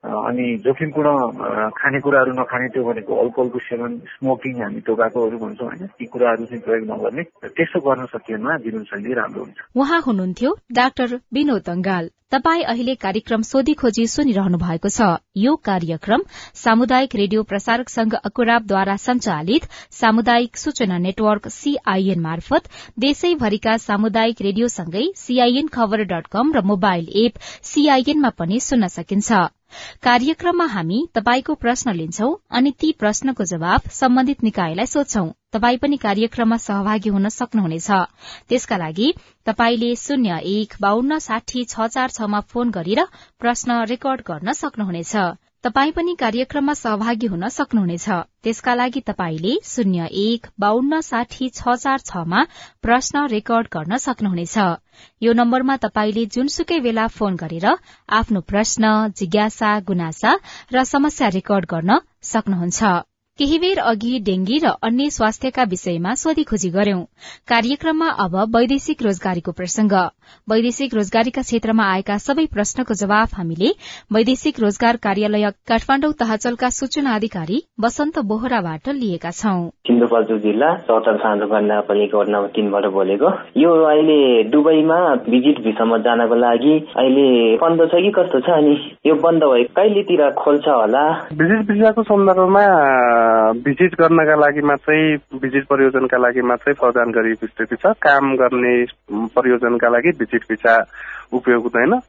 अनि 0.08 0.46
जोखिमपूर्ण 0.66 1.70
खानेकुराहरू 1.78 2.32
नखाने 2.34 2.68
त्यो 2.74 2.84
भनेको 2.84 3.16
अल्कोहलको 3.24 3.60
सेवन 3.68 3.92
स्मोकिङ 4.14 4.62
हामी 4.64 4.82
टोबाकोहरू 4.88 5.38
भन्छौँ 5.38 5.68
होइन 5.68 5.88
ती 6.00 6.06
कुराहरू 6.08 6.46
चाहिँ 6.46 6.64
प्रयोग 6.64 6.86
नगर्ने 6.92 7.24
त्यसो 7.48 7.80
गर्न 7.88 8.06
सकिएमा 8.14 8.58
जीवनशैली 8.66 9.14
राम्रो 9.14 9.44
हुन्छ। 9.44 9.58
उहाँ 9.76 10.02
हुनुहुन्थ्यो 10.06 10.52
डाक्टर 10.74 11.20
विनोद 11.34 11.70
अङ्गाल 11.70 12.10
तपाई 12.32 12.62
अहिले 12.64 12.94
कार्यक्रम 13.02 13.42
सोधी 13.50 13.74
खोजी 13.74 14.06
सुनिरहनु 14.14 14.58
भएको 14.60 14.90
छ। 14.90 15.06
यो 15.38 15.56
कार्यक्रम 15.64 16.24
सामुदायिक 16.62 17.16
रेडियो 17.16 17.44
प्रसारक 17.44 17.90
संघ 17.90 18.14
अकुराबद्वारा 18.22 18.96
संचालित 19.00 19.68
सामुदायिक 20.00 20.58
सूचना 20.58 20.98
नेटवर्क 21.00 21.48
सीआईएन 21.56 22.20
मार्फत 22.22 22.68
देशैभरिका 23.00 23.78
सामुदायिक 23.86 24.42
रेडियोसँगै 24.42 25.06
सीआईएन 25.18 25.68
खबर 25.76 26.04
डट 26.12 26.28
कम 26.30 26.52
र 26.54 26.66
मोबाइल 26.72 27.08
एप 27.24 27.40
सीआईएनमा 27.70 28.36
पनि 28.40 28.60
सुन्न 28.62 28.88
सकिन्छ। 28.96 29.48
कार्यक्रममा 30.04 30.66
हामी 30.66 31.00
तपाईँको 31.14 31.54
प्रश्न 31.56 31.94
लिन्छौं 31.94 32.34
अनि 32.52 32.72
ती 32.80 32.92
प्रश्नको 33.00 33.44
जवाब 33.44 33.90
सम्बन्धित 33.92 34.44
निकायलाई 34.44 34.86
सोध्छौं। 34.86 35.28
तपाई 35.54 35.78
पनि 35.78 35.98
कार्यक्रममा 35.98 36.58
सहभागी 36.58 37.10
हुन 37.10 37.30
सक्नुहुनेछ। 37.30 37.90
त्यसका 38.50 38.78
लागि 38.78 39.14
तपाईँले 39.46 39.96
शून्य 39.96 40.40
एक 40.54 40.74
बान्न 40.82 41.20
साठी 41.20 41.66
छ 41.66 41.88
चार 41.88 42.10
छमा 42.10 42.40
फोन 42.52 42.72
गरेर 42.72 43.06
प्रश्न 43.40 43.84
रेकर्ड 43.86 44.22
गर्न 44.28 44.54
सक्नुहुनेछ। 44.54 45.16
तपाई 45.68 45.92
पनि 45.92 46.14
कार्यक्रममा 46.16 46.74
सहभागी 46.74 47.28
हुन 47.28 47.48
सक्नुहुनेछ। 47.50 48.06
त्यसका 48.44 48.74
लागि 48.76 49.02
तपाईँले 49.02 49.56
शून्य 49.64 50.06
एक 50.12 50.48
बान्न 50.60 51.00
साठी 51.04 51.50
छ 51.50 51.76
चार 51.76 52.00
छमा 52.00 52.44
प्रश्न 52.82 53.26
रेकर्ड 53.26 53.68
गर्न 53.74 53.98
सक्नुहुनेछ। 53.98 54.56
यो 55.22 55.34
नम्बरमा 55.34 55.76
तपाईँले 55.88 56.26
जुनसुकै 56.32 56.80
बेला 56.80 57.08
फोन 57.12 57.36
गरेर 57.36 57.68
आफ्नो 58.14 58.42
प्रश्न 58.48 58.94
जिज्ञासा 59.18 59.74
गुनासा 59.92 60.32
र 60.72 60.88
समस्या 60.88 61.28
रेकर्ड 61.36 61.66
गर्न 61.70 62.00
सक्नुहुन्छ। 62.24 62.96
केही 63.40 63.58
बेर 63.60 63.80
अघि 63.80 64.20
डेंगी 64.26 64.58
र 64.64 64.70
अन्य 64.84 65.10
स्वास्थ्यका 65.14 65.64
विषयमा 65.70 66.14
सोधीखोजी 66.18 66.70
गर्यौं। 66.70 67.02
कार्यक्रममा 67.48 68.08
अब 68.24 68.36
वैदेशिक 68.56 69.04
रोजगारीको 69.04 69.52
प्रसंग। 69.52 69.94
वैदेशिक 70.52 70.94
रोजगारीका 70.98 71.42
क्षेत्रमा 71.42 71.86
आएका 71.94 72.18
सबै 72.18 72.46
प्रश्नको 72.54 72.94
जवाब 73.02 73.36
हामीले 73.38 73.70
वैदेशिक 74.14 74.60
रोजगार 74.60 74.96
कार्यालय 75.04 75.50
काठमाडौँ 75.70 76.12
तहचलका 76.22 76.70
सूचना 76.80 77.14
अधिकारी 77.16 77.62
वसन्त 77.86 78.18
बोहराबाट 78.32 78.90
लिएका 79.02 79.32
छौं। 79.32 79.70
सिन्धुपाल्चोक 79.86 80.42
जिल्ला 80.42 80.74
चौतार 80.90 81.22
नम्बर 81.68 82.48
तीनबाट 82.58 82.86
बोलेको। 82.98 83.32
यो 83.62 83.76
अहिले 83.92 84.18
दुबईमा 84.50 85.00
भिजिट 85.30 85.62
भिसामा 85.68 85.98
जानको 86.10 86.36
लागि 86.42 86.74
अहिले 86.98 87.28
बन्द 87.62 87.86
छ 87.94 88.02
कि 88.02 88.12
कस्तो 88.18 88.40
छ 88.42 88.58
अनि 88.58 88.76
यो 89.06 89.16
बन्द 89.22 89.44
भए 89.54 89.64
कहिलेतिर 89.78 90.30
खोल्छ 90.42 90.68
होला? 90.68 91.06
भिजिट 91.38 91.66
भिसाको 91.72 92.04
सन्दर्भमा 92.10 92.66
भिजिट 93.66 93.96
गर्नका 94.00 94.36
लागि 94.36 94.62
मात्रै 94.62 95.00
भिजिट 95.42 95.66
परियोजनका 95.68 96.18
लागि 96.18 96.42
मात्रै 96.42 96.74
प्रदान 96.74 97.12
गरिएको 97.12 97.48
स्थिति 97.48 97.76
छ। 97.76 97.94
काम 97.98 98.36
गर्ने 98.36 98.74
परियोजनका 99.36 99.90
लागि 99.90 100.12
भिजिट 100.20 100.44
भिसा 100.50 100.76
उपयोग 101.34 101.64
हुँदैन। 101.64 102.00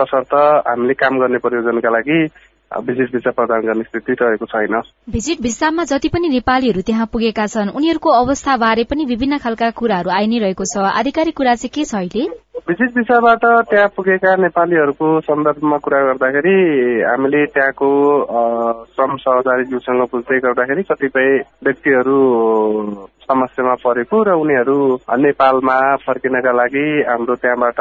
तसर्थ 0.00 0.34
हामीले 0.68 0.94
काम 0.94 1.18
गर्ने 1.18 1.38
परियोजनका 1.38 1.90
लागि 1.90 2.18
भिजिट 2.70 3.12
भिसा 3.12 3.30
प्रदान 3.30 3.60
गर्ने 3.66 3.82
स्थिति 3.82 4.12
रहेको 4.12 4.46
छैन। 4.46 4.80
भिजिट 5.10 5.40
भिसामा 5.42 5.84
जति 5.84 6.08
पनि 6.08 6.28
नेपालीहरू 6.28 6.80
त्यहाँ 6.84 7.06
पुगेका 7.12 7.46
छन् 7.46 7.72
उनीहरूको 7.72 8.10
अवस्था 8.22 8.56
बारे 8.56 8.84
पनि 8.84 9.04
विभिन्न 9.04 9.38
खालका 9.38 9.70
कुराहरू 9.70 10.10
आइ 10.10 10.26
नै 10.26 10.38
रहेको 10.38 10.64
छ। 10.64 10.84
आधिकारिक 10.84 11.36
कुरा 11.36 11.54
चाहिँ 11.54 11.72
के 11.74 11.84
छ 11.84 11.94
अहिले? 11.94 12.28
भिजिट 12.66 12.90
भिसाबाट 12.94 13.44
त्यहाँ 13.70 13.88
पुगेका 13.96 14.34
नेपालीहरूको 14.36 15.08
सन्दर्भमा 15.20 15.76
कुरा 15.78 16.00
गर्दाखेरि 16.02 16.56
हामीले 17.02 17.44
त्यहाँको 17.46 17.90
श्रम 18.94 19.16
सहकारीज्यूसँग 19.16 20.02
बुझ्दै 20.12 20.38
गर्दाखेरि 20.38 20.82
कतिपय 20.82 21.28
व्यक्तिहरू 21.64 22.18
समस्यामा 23.28 23.74
परेको 23.84 24.22
र 24.24 24.32
उनीहरू 24.40 24.76
नेपालमा 25.20 25.76
फर्किनका 25.96 26.52
लागि 26.52 26.84
हाम्रो 27.08 27.34
त्यहाँबाट 27.36 27.80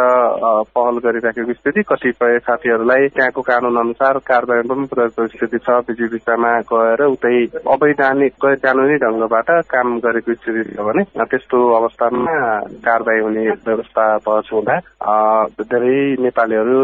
पहल 0.76 0.96
गरिराखेको 1.00 1.54
स्थिति 1.54 1.82
कतिपय 1.88 2.38
साथीहरूलाई 2.40 3.08
त्यहाँको 3.08 3.42
कानून 3.42 3.78
अनुसार 3.80 4.18
कार्यान्वयन 4.28 4.68
पनि 4.68 4.88
पुऱ्याएको 4.92 5.28
स्थिति 5.28 5.58
छ। 5.58 5.80
बिजी 5.88 6.08
भिसामा 6.12 6.52
गएर 6.68 7.04
उतै 7.08 7.36
अवैधानिक 7.64 8.34
गैर 8.44 8.56
कानुनी 8.60 8.96
ढंगबाट 9.00 9.50
काम 9.72 9.98
गरेको 10.00 10.34
स्थिति 10.34 10.64
छ 10.76 10.80
भने 10.84 11.04
त्यस्तो 11.16 11.58
अवस्थामा 11.80 12.36
कारवाही 12.84 13.20
हुने 13.20 13.48
व्यवस्था 13.68 14.06
भएको 14.28 14.62
हुँदा 14.68 15.64
धेरै 15.64 16.16
नेपालीहरू 16.20 16.78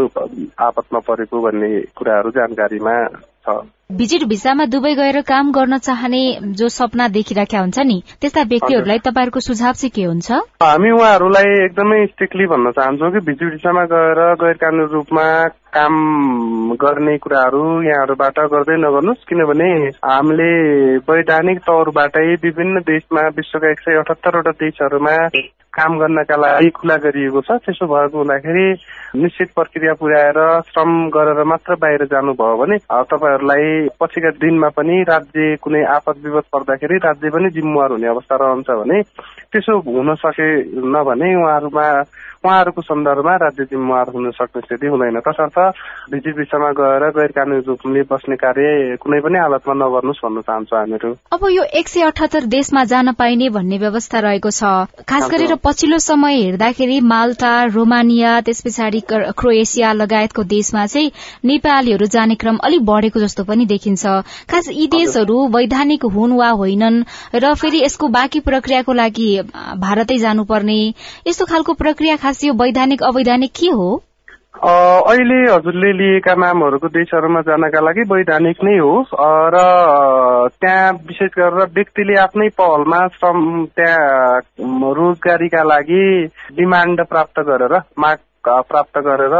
आपतमा 0.58 1.00
परेको 1.00 1.41
भन्ने 1.41 1.69
कुराहरू 1.96 2.32
जानकारीमा 2.32 2.96
छ। 3.43 3.48
भिजिट 3.93 4.23
भिसामा 4.23 4.65
दुबई 4.65 4.93
गएर 4.95 5.21
काम 5.21 5.51
गर्न 5.51 5.77
चाहने 5.77 6.21
जो 6.58 6.69
सपना 6.69 7.08
देखिरहेका 7.08 7.60
हुन्छ 7.60 7.79
नि 7.79 8.01
त्यस्ता 8.21 8.41
व्यक्तिहरूलाई 8.41 8.99
तपाईँहरूको 8.99 9.39
सुझाव 9.39 9.73
चाहिँ 9.73 9.91
के 9.95 10.03
हुन्छ? 10.03 10.32
हामी 10.63 10.91
उहाँहरूलाई 10.91 11.53
एकदमै 11.65 12.06
स्ट्रिक्टली 12.06 12.45
भन्न 12.45 12.71
चाहन्छौँ 12.71 13.12
कि 13.12 13.19
भिजिट 13.19 13.51
भिसामा 13.51 13.86
गएर 13.93 14.21
गैर 14.41 14.58
कानुनी 14.58 14.93
रूपमा 14.93 15.27
काम 15.77 15.93
गर्ने 16.73 17.17
कुराहरू 17.17 17.63
यहाँहरूबाट 17.86 18.39
गर्दै 18.53 18.82
नगर्नुहोस् 18.82 19.29
किनभने 19.29 19.71
हामीले 20.10 20.51
वैधानिक 20.97 21.60
तौरबाटै 21.60 22.27
विभिन्न 22.43 22.79
देशमा 22.89 23.27
विश्वका 23.38 23.71
एक 23.71 23.79
सय 23.79 23.97
अठहत्तरवटा 23.97 24.51
देशहरूमा 24.63 25.17
काम 25.73 25.97
गर्नका 25.99 26.36
लागि 26.38 26.69
खुला 26.69 26.95
गरिएको 27.01 27.41
छ। 27.41 27.58
त्यसो 27.65 27.86
भएको 27.89 28.17
हुँदाखेरि 28.17 28.65
निश्चित 29.17 29.49
प्रक्रिया 29.58 29.93
पुर्याएर 29.93 30.38
श्रम 30.69 30.91
गरेर 31.10 31.43
मात्र 31.43 31.75
बाहिर 31.82 32.06
जानुभयो 32.13 32.58
भने 32.58 32.77
तपाईँहरूलाई 32.77 33.83
पछिका 34.00 34.30
दिनमा 34.30 34.69
पनि 34.69 35.04
राज्य 35.04 35.56
कुनै 35.56 35.84
आपद 35.84 36.22
विपद 36.26 36.43
पर्दाखेरि 36.54 36.98
राज्य 36.98 37.30
पनि 37.30 37.50
जिम्मेवार 37.50 37.91
हुने 37.91 38.08
अवस्था 38.08 38.36
रहन्छ 38.36 38.69
भने 38.72 39.02
त्यसो 39.54 39.80
हुन 39.86 40.13
सकेन 40.18 40.94
भने 41.06 41.36
उहाँहरूमा 41.36 41.88
उहाँहरूको 42.44 42.82
सन्दर्भमा 42.82 43.36
राज्य 43.36 43.63
जिम्मेवार 43.63 44.10
हुन 44.13 44.32
सक्ने 44.32 44.62
स्थिति 44.62 44.88
हुँदैन। 44.88 45.20
तसर्थ 45.24 45.58
भिजिट 46.12 46.36
गएर 46.80 47.04
गैर 47.16 47.32
कानुनी 47.32 47.62
रूपले 47.68 48.02
बस्ने 48.04 48.36
कार्य 48.36 48.98
कुनै 49.00 49.20
पनि 49.24 49.38
हालतमा 49.39 49.74
नगर्नुहोस् 49.74 50.20
भन्न 50.26 50.42
चाहन्छौँ 50.42 50.80
हामीहरू। 50.80 51.12
अब 51.32 51.48
यो 51.50 51.63
एक 51.63 51.88
सय 51.88 52.02
अठहत्तर 52.04 52.46
देशमा 52.52 52.84
जान 52.84 53.12
पाइने 53.13 53.50
भन्ने 53.50 53.78
व्यवस्था 53.78 54.20
रहेको 54.20 54.52
छ। 54.52 54.63
खास 55.08 55.30
गरेर 55.32 55.56
पछिल्लो 55.63 56.00
समय 56.00 56.36
हेर्दाखेरि 56.36 57.00
माल्टा 57.00 57.54
रोमानिया 57.72 58.42
त्यस 58.42 58.62
पछाडि 58.62 59.02
क्रोएसिया 59.08 59.94
लगायतको 59.94 60.44
देशमा 60.44 60.86
चाहिँ 60.86 61.12
नेपालीहरू 61.46 62.06
जाने 62.12 62.36
क्रम 62.36 62.58
अलिक 62.60 62.86
बढ़ेको 62.86 63.20
जस्तो 63.20 63.44
पनि 63.44 63.66
देखिन्छ। 63.66 64.04
खास 64.52 64.68
यी 64.68 64.88
देशहरू 64.92 65.48
वैधानिक 65.48 66.04
हुन् 66.12 66.36
वा 66.36 66.50
होइनन् 66.60 67.04
र 67.39 67.54
फेरि 67.56 67.84
यसको 67.84 68.08
बाँकी 68.10 68.39
प्रक्रियाको 68.44 68.94
लागि 68.94 69.32
भारतै 69.79 70.17
जानुपर्ने? 70.17 70.79
यस्तो 71.27 71.45
खालको 71.45 71.73
प्रक्रिया 71.73 72.15
खास 72.15 72.43
यो 72.43 72.53
वैधानिक 72.53 73.03
अवैधानिक 73.03 73.51
के 73.51 73.67
हो? 73.67 74.01
अहिले 74.63 75.38
हजुरले 75.51 75.91
लिएका 75.93 76.34
नामहरूको 76.36 76.88
देशहरूमा 76.88 77.41
जानका 77.41 77.79
लागि 77.82 78.01
वैधानिक 78.01 78.58
नै 78.63 78.77
हो। 78.77 78.93
र 79.56 79.58
त्यहाँ 80.62 80.91
विशेष 81.08 81.32
गरेर 81.38 81.65
व्यक्तिले 81.73 82.15
आफ्नै 82.15 82.49
पहलमा 82.49 83.08
श्रम 83.08 83.65
त्यहाँ 83.65 84.41
रोजगारीका 84.93 85.63
लागि 85.63 86.06
डिमान्ड 86.56 87.01
प्राप्त 87.01 87.39
गरेर 87.39 87.82
माग 87.99 88.17
प्राप्त 88.47 88.97
गरेर 88.97 89.36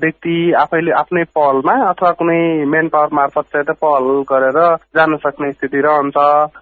व्यक्ति 0.00 0.52
आफैले 0.52 0.90
आफ्नै 0.90 1.24
पहलमा 1.24 1.72
अथवा 1.88 2.10
कुनै 2.10 2.64
मेन 2.64 2.88
पावर 2.88 3.08
मार्फत 3.12 3.44
चाहिँ 3.52 3.74
पहल 3.74 4.24
गरेर 4.28 4.76
जान 4.96 5.16
सक्ने 5.16 5.52
स्थिति 5.52 5.80
रहन्छ। 5.80 6.16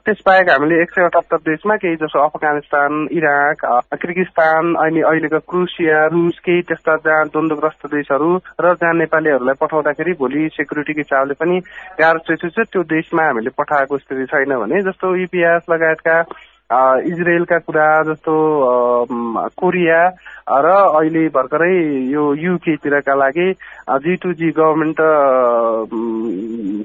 त्यसबाहेक 0.05 0.51
हामीले 0.51 0.83
एक 0.83 0.91
सय 0.91 1.03
अठहत्तर 1.03 1.37
देशमा 1.37 1.77
केही 1.77 1.97
जसो 1.97 2.25
अफगानिस्तान 2.25 3.09
इराक 3.13 3.65
किर्गिस्तान 3.95 4.75
अनि 4.75 5.01
अहिलेको 5.01 5.39
क्रुसिया 5.39 6.07
रुस 6.07 6.39
केही 6.39 6.63
त्यस्ता 6.63 6.97
जहाँ 6.97 7.25
द्वन्द्वग्रस्त 7.25 7.87
देशहरू 7.87 8.37
र 8.61 8.75
जहाँ 8.75 8.95
नेपालीहरूलाई 8.95 9.55
पठाउँदाखेरि 9.61 10.13
भोलि 10.13 10.49
सेक्युरिटीको 10.53 11.01
हिसाबले 11.01 11.35
पनि 11.35 11.61
गाह्रो 12.01 12.37
छ 12.37 12.69
त्यो 12.73 12.83
देशमा 12.83 13.23
हामीले 13.23 13.51
पठाएको 13.51 13.99
स्थिति 13.99 14.25
छैन 14.25 14.57
भने 14.57 14.83
जस्तो 14.83 15.17
इपिएस 15.17 15.63
लगायतका 15.71 16.23
इजरायलका 16.73 17.59
कुरा 17.61 17.87
जस्तो 18.05 18.35
कोरिया 19.55 20.01
र 20.59 20.69
अहिले 20.93 21.29
भर्खरै 21.29 21.75
यो 22.09 22.23
युकेतिरका 22.37 23.15
लागि 23.15 23.49
जी 23.99 24.15
टू 24.17 24.33
जी 24.33 24.51
गभर्मेन्ट 24.51 25.01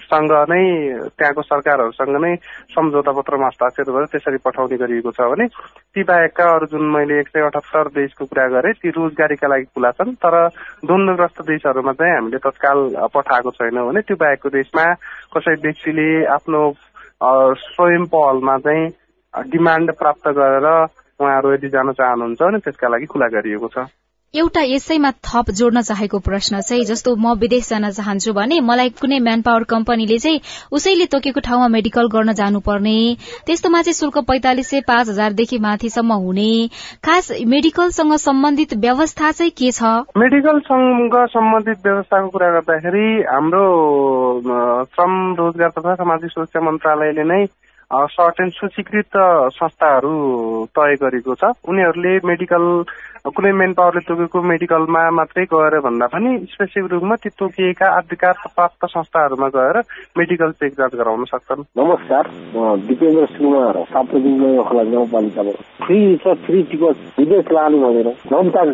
सँग 0.03 0.31
नै 0.49 0.63
त्यहाँको 1.09 1.41
सरकारहरूसँग 1.41 2.15
नै 2.17 2.35
सम्झौता 2.69 3.11
पत्रमा 3.11 3.47
हस्ताक्षर 3.47 3.89
गरेर 3.89 4.11
त्यसरी 4.11 4.37
पठाउने 4.43 4.77
गरिएको 4.77 5.11
छ 5.11 5.29
भने 5.29 5.47
ती 5.95 6.03
बाहेकका 6.03 6.51
अरू 6.51 6.65
जुन 6.67 6.85
मैले 6.91 7.19
एक 7.19 7.27
सय 7.29 7.47
अठहत्तर 7.47 7.87
देशको 7.95 8.25
कुरा 8.25 8.47
गरेँ 8.49 8.73
ती 8.75 8.89
रोजगारीका 8.91 9.47
लागि 9.47 9.65
खुला 9.71 9.91
छन् 9.93 10.13
तर 10.17 10.37
द्वन्द्वग्रस्त 10.83 11.41
देशहरूमा 11.47 11.93
चाहिँ 11.93 12.13
हामीले 12.13 12.43
तत्काल 12.43 12.79
पठाएको 13.09 13.51
छैनौँ 13.53 13.87
भने 13.87 14.01
त्यो 14.03 14.15
बाहेकको 14.17 14.49
देशमा 14.51 14.85
कसै 15.33 15.55
व्यक्तिले 15.61 16.09
आफ्नो 16.29 16.63
स्वयं 17.57 18.05
पहलमा 18.07 18.57
चाहिँ 18.59 18.87
डिमान्ड 19.33 19.91
प्राप्त 19.91 20.27
गरेर 20.27 20.67
उहाँहरू 21.19 21.53
यदि 21.53 21.69
जान 21.69 21.91
चाहनुहुन्छ 21.91 22.41
भने 22.41 22.59
त्यसका 22.59 22.87
लागि 22.87 23.05
खुला 23.05 23.27
गरिएको 23.27 23.67
छ। 23.67 23.87
एउटा 24.33 24.61
यसैमा 24.61 25.09
थप 25.25 25.49
जोड्न 25.55 25.81
चाहेको 25.81 26.19
प्रश्न 26.19 26.59
चाहिँ 26.61 26.85
जस्तो 26.85 27.15
म 27.15 27.33
विदेश 27.39 27.69
जान 27.69 27.89
चाहन्छु 27.89 28.33
भने 28.33 28.59
मलाई 28.59 28.89
कुनै 28.99 29.19
म्यान 29.19 29.41
पावर 29.41 29.63
कम्पनीले 29.63 30.17
चाहिँ 30.19 30.41
उसैले 30.71 31.05
तोकेको 31.05 31.39
ठाउँमा 31.39 31.67
मेडिकल 31.67 32.07
गर्न 32.11 32.33
जानुपर्ने 32.33 32.97
त्यस्तोमा 33.47 33.81
चाहिँ 33.81 33.93
शुल्क 33.93 34.17
पैंतालिस 34.27 34.69
सय 34.69 34.81
पाँच 34.87 35.09
हजारदेखि 35.09 35.57
माथिसम्म 35.57 36.13
हुने। 36.25 36.51
खास 37.05 37.31
मेडिकलसँग 37.47 38.13
सम्बन्धित 38.19 38.73
व्यवस्था 38.83 39.31
चाहिँ 39.31 39.51
के 39.51 39.71
छ? 39.71 39.83
मेडिकलसँग 40.17 41.15
सम्बन्धित 41.31 41.77
व्यवस्थाको 41.87 42.27
कुरा 42.27 42.49
गर्दाखेरि 42.51 43.07
हाम्रो 43.31 43.63
श्रम 44.91 45.13
रोजगार 45.39 45.69
तथा 45.69 45.95
सामाजिक 45.95 46.31
सुरक्षा 46.31 46.59
मन्त्रालयले 46.61 47.23
नै 47.23 47.45
सर्टेन 47.91 48.49
सूचीकृत 48.49 49.17
संस्थाहरू 49.55 50.13
तय 50.75 50.95
गरेको 51.01 51.35
छ। 51.35 51.51
उनीहरूले 51.63 52.19
मेडिकल 52.27 52.65
कुनै 53.27 53.51
मेन 53.51 53.73
पावरले 53.73 53.99
तोकेको 54.07 54.41
मेडिकलमा 54.41 55.01
मात्रै 55.11 55.43
गएर 55.51 55.79
भन्दा 55.79 56.07
पनि 56.07 56.31
स्पेसिफिक 56.51 56.91
रूपमा 56.91 57.15
ती 57.15 57.29
तोकिएका 57.39 57.87
अधिकार 57.97 58.33
प्राप्त 58.55 58.85
संस्थाहरूमा 58.85 59.47
गएर 59.55 59.79
मेडिकल 60.17 60.51
चेक 60.59 60.73
जाँच 60.73 60.95
गराउन 60.95 61.23
सक्छन्। 61.31 61.63
नमस्कार। 61.79 62.23
दिपेन्द्र 62.87 63.25
सिंह 63.35 63.83
साप्ताहिक 63.91 64.67
खोला 64.67 64.83
गाउँपालिकाबाट 64.83 65.55
फ्री 65.83 65.99
छ 66.17 66.35
फ्री 66.43 66.63
टिकट। 66.71 66.95
विदेश 67.19 67.51
लानु 67.51 67.77
भनेर। 67.83 68.07
नमताङ 68.33 68.73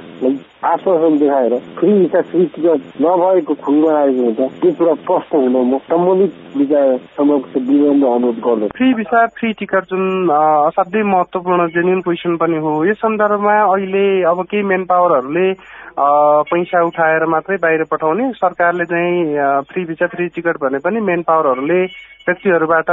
आश्वासन 0.66 1.18
देखाएर 1.20 1.58
फ्री 1.80 1.92
भिसा 1.94 2.22
फ्री 2.32 2.46
टिकट 2.56 3.02
नभएको 3.04 3.54
खुल्मा 3.64 3.92
आएको 4.00 4.24
हुन्छ। 4.24 4.62
त्यो 4.62 4.72
कुरा 4.80 4.94
प्रश्न 5.08 5.38
हुन 5.38 5.56
म 5.74 5.78
सम्बन्धित 5.90 6.58
विचार 6.58 6.98
समक्ष 7.18 7.56
विनम्र 7.68 8.08
अनुरोध 8.08 8.40
गर्दछु। 8.46 8.78
फ्री 8.78 8.94
भिसा 8.94 9.26
फ्री 9.38 9.52
टिकट 9.60 9.84
जुन 9.92 10.30
असाध्यै 10.32 11.04
महत्वपूर्ण 11.04 11.68
जेन्युन 11.76 12.02
क्वेसन 12.02 12.36
पनि 12.40 12.58
हो 12.64 12.74
यस 12.86 12.98
सन्दर्भमा 13.04 13.56
अहिले 13.64 14.06
अब 14.32 14.44
केही 14.52 14.64
मेन 14.64 14.84
पावरहरूले 14.88 15.48
पैसा 16.50 16.84
उठाएर 16.86 17.26
मात्रै 17.30 17.58
बाहिर 17.64 17.84
पठाउने 17.92 18.32
सरकारले 18.40 18.86
चाहिँ 18.86 19.62
फ्री 19.70 19.84
भिसा 19.86 20.08
फ्री 20.16 20.28
टिकट 20.36 20.58
भने 20.64 20.80
पनि 20.86 21.00
मेन 21.10 21.22
पावरहरूले 21.28 21.86
व्यक्तिहरूबाट 22.24 22.90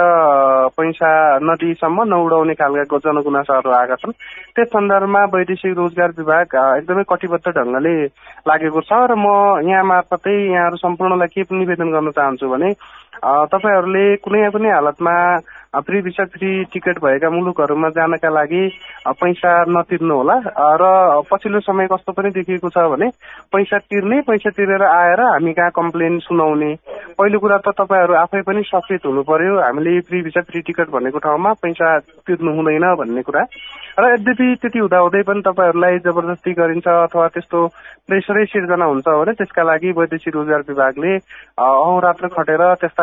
पैसा 0.75 1.11
नदिएसम्म 1.39 2.03
नउडाउने 2.05 2.55
खालका 2.55 2.99
जनगुनासाहरू 2.99 3.71
आएका 3.71 3.97
छन्। 3.97 4.13
त्यस 4.55 4.69
सन्दर्भमा 4.69 5.23
वैदेशिक 5.31 5.73
रोजगार 5.79 6.11
विभाग 6.19 6.47
एकदमै 6.79 7.05
कटिबद्ध 7.07 7.47
ढङ्गले 7.49 7.95
लागेको 8.49 8.81
छ 8.83 8.91
र 9.07 9.15
म 9.15 9.27
यहाँ 9.63 9.85
मार्फतै 9.87 10.35
यहाँहरू 10.51 10.77
सम्पूर्णलाई 10.83 11.31
के 11.31 11.43
निवेदन 11.53 11.89
गर्न 11.95 12.11
चाहन्छु 12.11 12.47
भने 12.51 12.71
तपाईँहरूले 13.13 14.05
कुनै 14.25 14.49
पनि 14.51 14.69
हालतमा 14.71 15.15
फ्री 15.71 16.01
भिसा 16.03 16.25
फ्री 16.25 16.51
टिकट 16.73 16.99
भएका 16.99 17.31
मुलुकहरूमा 17.31 17.89
जानका 17.95 18.29
लागि 18.31 18.63
पैसा 19.21 19.51
नतिर्नु 19.69 20.15
होला। 20.15 20.37
र 20.83 20.85
पछिल्लो 21.31 21.61
समय 21.61 21.87
कस्तो 21.93 22.13
पनि 22.13 22.31
देखिएको 22.31 22.69
छ 22.71 22.87
भने 22.91 23.09
पैसा 23.53 23.79
तिर्ने 23.79 24.21
पैसा 24.27 24.51
तिरेर 24.51 24.83
आएर 24.83 25.21
हामी 25.21 25.53
कहाँ 25.53 25.71
कम्प्लेन 25.71 26.19
सुनाउने। 26.27 26.75
पहिलो 27.19 27.39
कुरा 27.39 27.59
त 27.59 27.75
तपाईँहरू 27.79 28.15
आफै 28.25 28.43
पनि 28.43 28.63
सचेत 28.67 29.07
हुनु 29.07 29.23
पर्यो। 29.23 29.61
हामीले 29.61 30.01
फ्री 30.11 30.23
भिसा 30.23 30.41
फ्री 30.51 30.61
टिकट 30.67 30.91
भनेको 30.91 31.19
ठाउँमा 31.19 31.53
पैसा 31.63 31.99
तिर्नु 32.27 32.51
हुँदैन 32.57 32.87
भन्ने 32.99 33.23
कुरा। 33.23 33.43
र 34.01 34.13
यद्यपि 34.15 34.55
त्यति 34.63 34.79
हुँदाहुँदै 34.79 35.23
पनि 35.29 35.41
तपाईँहरूलाई 35.47 35.99
जबरजस्ती 36.03 36.53
गरिन्छ 36.59 36.89
अथवा 36.89 37.27
त्यस्तो 37.37 37.61
प्रेसरै 38.11 38.45
सिर्जना 38.51 38.85
हुन्छ 38.91 39.07
भने 39.07 39.33
त्यसका 39.39 39.63
लागि 39.63 39.91
वैदेशिक 39.99 40.35
रोजगार 40.35 40.63
विभागले 40.69 41.13
अहोरात्र 41.63 42.29
खटेर 42.35 42.63
त्यस्ता 42.81 43.00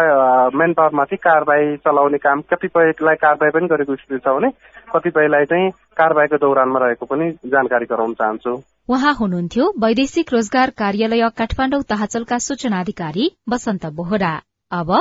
मेन 0.57 0.73
पावरमाथि 0.73 1.15
कारवाही 1.15 1.75
चलाउने 1.77 2.17
काम 2.17 2.41
कतिपयलाई 2.41 3.15
कारवाही 3.15 3.51
पनि 3.51 3.67
गरेको 3.67 3.95
स्थिति 3.95 4.19
छ 4.19 4.27
भने 4.27 4.49
कतिपयलाई 4.95 5.45
चाहिँ 5.45 5.71
कारवाहीको 5.97 6.37
दौरानमा 6.37 6.79
रहेको 6.85 7.05
पनि 7.05 7.29
जानकारी 7.45 7.85
गराउन 7.85 8.13
चाहन्छु। 8.13 8.53
उहाँ 8.89 9.13
हुनुहुन्थ्यो 9.13 9.73
वैदेशिक 9.79 10.33
रोजगार 10.33 10.69
कार्यालय 10.77 11.29
काठमाडौँ 11.37 11.81
तहचलका 11.83 12.37
सूचना 12.37 12.79
अधिकारी 12.79 13.31
बसन्त 13.49 13.85
बोहरा। 13.85 14.33
अब 14.71 14.91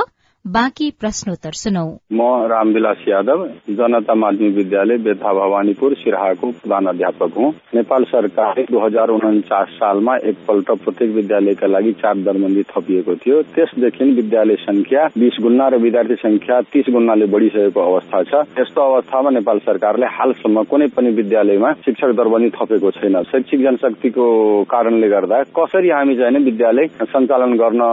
बाँकी 0.47 0.89
प्रश्नोत्तर 0.99 1.51
सुनौ। 1.51 1.85
म 2.13 2.25
रामविलास 2.47 2.97
यादव 3.07 3.43
जनता 3.69 4.13
माध्यमिक 4.15 4.55
विद्यालय 4.55 4.97
बेथा 4.97 5.31
भवानीपुर 5.33 5.93
सिराहाको 5.93 6.51
प्रधान 6.51 6.85
अध्यापक 6.87 7.33
हुँ। 7.37 7.49
नेपाल 7.75 8.03
सरकारले 8.03 8.63
दो 8.71 8.79
हजार 8.79 9.09
उन्चास 9.09 9.67
सालमा 9.69 10.15
एकपल्ट 10.31 10.71
प्रत्येक 10.83 11.11
विद्यालयका 11.11 11.67
लागि 11.67 11.91
चार 11.93 12.15
दरबन्दी 12.23 12.63
थपिएको 12.63 13.15
थियो। 13.15 13.41
त्यसदेखि 13.55 14.05
विद्यालय 14.11 14.55
संख्या 14.55 15.07
बिस 15.17 15.41
गुणा 15.41 15.67
र 15.67 15.77
विद्यार्थी 15.77 16.15
संख्या 16.15 16.61
तीस 16.71 16.85
गुणाले 16.95 17.25
बढ़िसकेको 17.27 17.81
अवस्था 17.81 18.23
छ। 18.23 18.47
यस्तो 18.59 18.81
अवस्थामा 18.81 19.29
नेपाल 19.29 19.59
सरकारले 19.67 20.05
हालसम्म 20.15 20.63
कुनै 20.63 20.87
पनि 20.95 21.11
विद्यालयमा 21.11 21.73
शिक्षक 21.83 22.15
दरबन्दी 22.15 22.49
थपेको 22.55 22.91
छैन। 22.91 23.21
शैक्षिक 23.27 23.59
जनशक्तिको 23.59 24.25
कारणले 24.71 25.09
गर्दा 25.09 25.43
कसरी 25.59 25.89
हामी 25.89 26.15
चाहिँ 26.15 26.43
विद्यालय 26.47 26.87
सञ्चालन 27.03 27.53
गर्न 27.57 27.83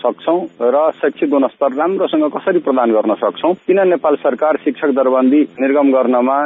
सक्छौ 0.00 0.38
र 0.72 0.90
शैक्षिक 1.02 1.30
गुणस्तर 1.30 1.76
राम्रो 1.78 1.97
राम्रोसँग 1.98 2.30
कसरी 2.30 2.58
प्रदान 2.58 2.90
गर्न 2.92 3.14
सक्छौ? 3.14 3.52
किन 3.66 3.78
नेपाल 3.88 4.16
सरकार 4.16 4.56
शिक्षक 4.64 4.90
दरबन्दी 4.94 5.40
निर्गम 5.60 5.90
गर्नमा 5.92 6.36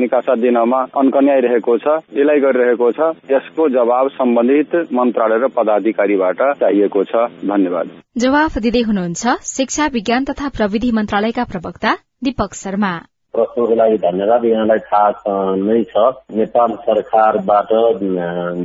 निकासा 0.00 0.34
दिनमा 0.34 0.80
अन्कन्याइरहेको 0.96 1.76
छ 1.78 1.86
यसलाई 2.16 2.40
गरिरहेको 2.40 2.90
छ? 2.90 3.00
यसको 3.30 3.68
जवाब 3.68 4.08
सम्बन्धित 4.08 4.88
मन्त्रालय 4.92 5.38
र 5.38 5.48
पदाधिकारीबाट 5.52 6.42
चाहिएको 6.60 7.04
छ। 7.04 7.28
धन्यवाद। 7.44 7.86
जवाफ 8.18 8.58
दिँदै 8.58 8.82
हुनुहुन्छ 8.82 9.38
शिक्षा 9.52 9.86
विज्ञान 9.92 10.24
तथा 10.24 10.48
प्रविधि 10.48 10.90
मन्त्रालयका 10.92 11.44
प्रवक्ता 11.44 11.96
दीपक 12.24 12.54
शर्मा। 12.54 12.92
प्रश्नको 13.34 13.74
लागि 13.74 13.98
धन्यवाद। 13.98 14.44
यहाँलाई 14.44 14.78
थाहा 14.78 15.36
नै 15.56 15.82
छ। 15.84 15.96
नेपाल 16.36 16.76
सरकारबाट 16.86 17.72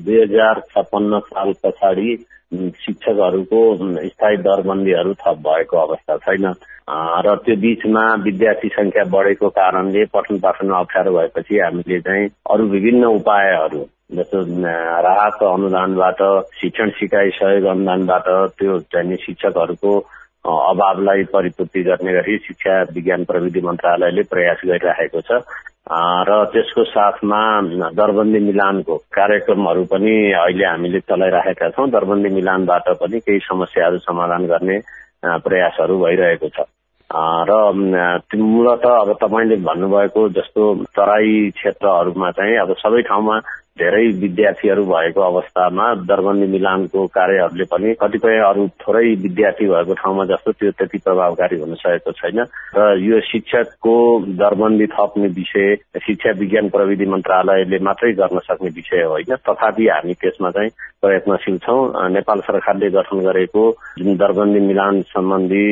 दुई 0.06 0.22
हजार 0.22 0.60
छप्पन्न 0.72 1.20
साल 1.28 1.54
पछाडि 1.64 2.16
शिक्षकहरूको 2.80 3.62
स्थायी 4.08 4.38
दरबन्दीहरू 4.38 5.14
थप 5.14 5.38
भएको 5.48 5.78
अवस्था 5.78 6.18
छैन। 6.18 6.46
र 7.26 7.36
त्यो 7.46 7.56
बीचमा 7.56 8.04
विद्यार्थी 8.24 8.68
संख्या 8.70 9.04
बढेको 9.12 9.50
कारणले 9.50 10.06
पठन 10.06 10.40
पाठनमा 10.40 10.80
अप्ठ्यारो 10.80 11.12
भएपछि 11.12 11.60
हामीले 11.60 12.00
चाहिँ 12.00 12.30
अरू 12.52 12.68
विभिन्न 12.68 13.06
उपायहरू 13.20 13.84
जस्तो 14.14 14.44
राहत 15.08 15.44
अनुदानबाट 15.44 16.22
शिक्षण 16.62 16.90
सिकाइ 16.90 17.30
सहयोग 17.30 17.66
अनुदानबाट 17.66 18.28
त्यो 18.60 18.80
चाहिँ 18.94 19.18
शिक्षकहरूको 19.18 19.92
अभावलाई 20.48 21.24
परिपूर्ति 21.34 21.84
गर्ने 21.84 22.14
गरी 22.14 22.38
शिक्षा 22.48 22.82
विज्ञान 22.96 23.24
प्रविधि 23.26 23.62
मन्त्रालयले 23.62 24.24
प्रयास 24.32 24.62
गरिरहेको 24.66 25.22
छ। 25.22 25.42
र 26.28 26.32
त्यसको 26.52 26.84
साथमा 26.84 27.42
दरबन्दी 27.96 28.40
मिलानको 28.40 28.96
कार्यक्रमहरू 29.12 29.84
पनि 29.92 30.16
अहिले 30.36 30.66
हामीले 30.66 31.00
चलाइरहेका 31.00 31.70
छौँ। 31.70 31.90
दरबन्दी 31.90 32.30
मिलानबाट 32.30 32.90
पनि 33.02 33.20
केही 33.20 33.40
समस्याहरू 33.40 33.98
समाधान 34.04 34.46
गर्ने 34.48 34.78
प्रयासहरू 35.24 35.96
भइरहेको 36.04 36.50
छ। 36.50 36.68
र 37.48 37.52
मूलत 38.36 38.86
अब 38.86 39.14
तपाईँले 39.22 39.56
भन्नुभएको 39.64 40.28
जस्तो 40.30 40.64
तराई 40.92 41.50
क्षेत्रहरूमा 41.56 42.32
चाहिँ 42.32 42.58
अब 42.58 42.74
सबै 42.84 43.02
ठाउँमा 43.02 43.40
धेरै 43.78 44.06
विद्यार्थीहरू 44.22 44.84
भएको 44.86 45.22
अवस्थामा 45.22 45.86
दरबन्दी 46.10 46.48
मिलानको 46.52 47.06
कार्यहरूले 47.18 47.66
पनि 47.72 47.94
कतिपय 48.02 48.38
अरू 48.50 48.68
थोरै 48.82 49.06
विद्यार्थी 49.24 49.66
भएको 49.68 49.94
ठाउँमा 49.94 50.26
जस्तो 50.32 50.52
त्यो 50.52 50.72
त्यति 50.78 50.98
प्रभावकारी 51.06 51.60
हुन 51.62 51.74
सकेको 51.76 52.12
छैन। 52.12 52.40
र 52.78 52.98
यो 53.00 53.20
शिक्षकको 53.30 53.96
दरबन्दी 54.42 54.88
थप्ने 54.88 55.28
विषय 55.40 55.76
शिक्षा 56.06 56.32
विज्ञान 56.40 56.70
प्रविधि 56.70 57.06
मन्त्रालयले 57.06 57.80
मात्रै 57.80 58.12
गर्न 58.22 58.40
सक्ने 58.48 58.70
विषय 58.76 59.04
होइन। 59.04 59.36
तथापि 59.48 59.88
हामी 59.88 60.14
त्यसमा 60.14 60.50
चाहिँ 60.52 60.70
प्रयत्नशील 61.02 61.58
छौँ। 61.66 62.10
नेपाल 62.10 62.40
सरकारले 62.48 62.90
गठन 62.90 63.20
गरेको 63.28 63.64
जुन 64.00 64.16
दरबन्दी 64.18 64.60
मिलान 64.68 65.02
सम्बन्धी 65.14 65.66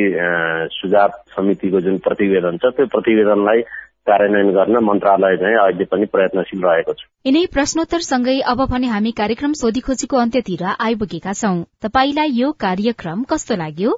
सुझाव 0.78 1.10
समितिको 1.34 1.80
जुन 1.80 1.96
प्रतिवेदन 2.06 2.56
छ 2.62 2.70
त्यो 2.76 2.86
प्रतिवेदनलाई 2.94 3.60
कार्यान्वयन 4.08 4.50
गर्न 4.56 4.84
मन्त्रालय 4.86 5.36
चाहिँ 5.36 5.56
अहिले 5.64 5.84
पनि 5.92 6.06
प्रयत्नशील 6.14 6.60
रहेको 6.64 6.92
छ। 6.92 7.04
यिनै 7.26 7.44
प्रश्नोत्तरसँगै 7.52 8.38
अब 8.46 8.60
भने 8.70 8.86
हामी 8.86 9.10
कार्यक्रम 9.20 9.52
सोधी 9.60 9.80
खोजीको 9.82 10.16
अन्त्यतिर 10.16 10.62
आइपुगेका 10.78 11.32
छौं। 11.32 11.56
तपाईलाई 11.82 12.30
यो 12.32 12.50
कार्यक्रम 12.64 13.22
कस्तो 13.30 13.54
लाग्यो? 13.56 13.90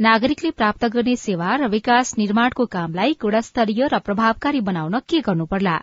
नागरिकले 0.00 0.50
प्राप्त 0.54 0.84
गर्ने 0.94 1.16
सेवा 1.16 1.48
र 1.56 1.68
विकास 1.68 2.14
निर्माणको 2.18 2.66
कामलाई 2.66 3.16
गुणस्तरीय 3.22 3.88
र 3.92 3.98
प्रभावकारी 4.06 4.60
बनाउन 4.68 4.98
के 5.08 5.20
गर्नु 5.26 5.46
पर्ला 5.50 5.76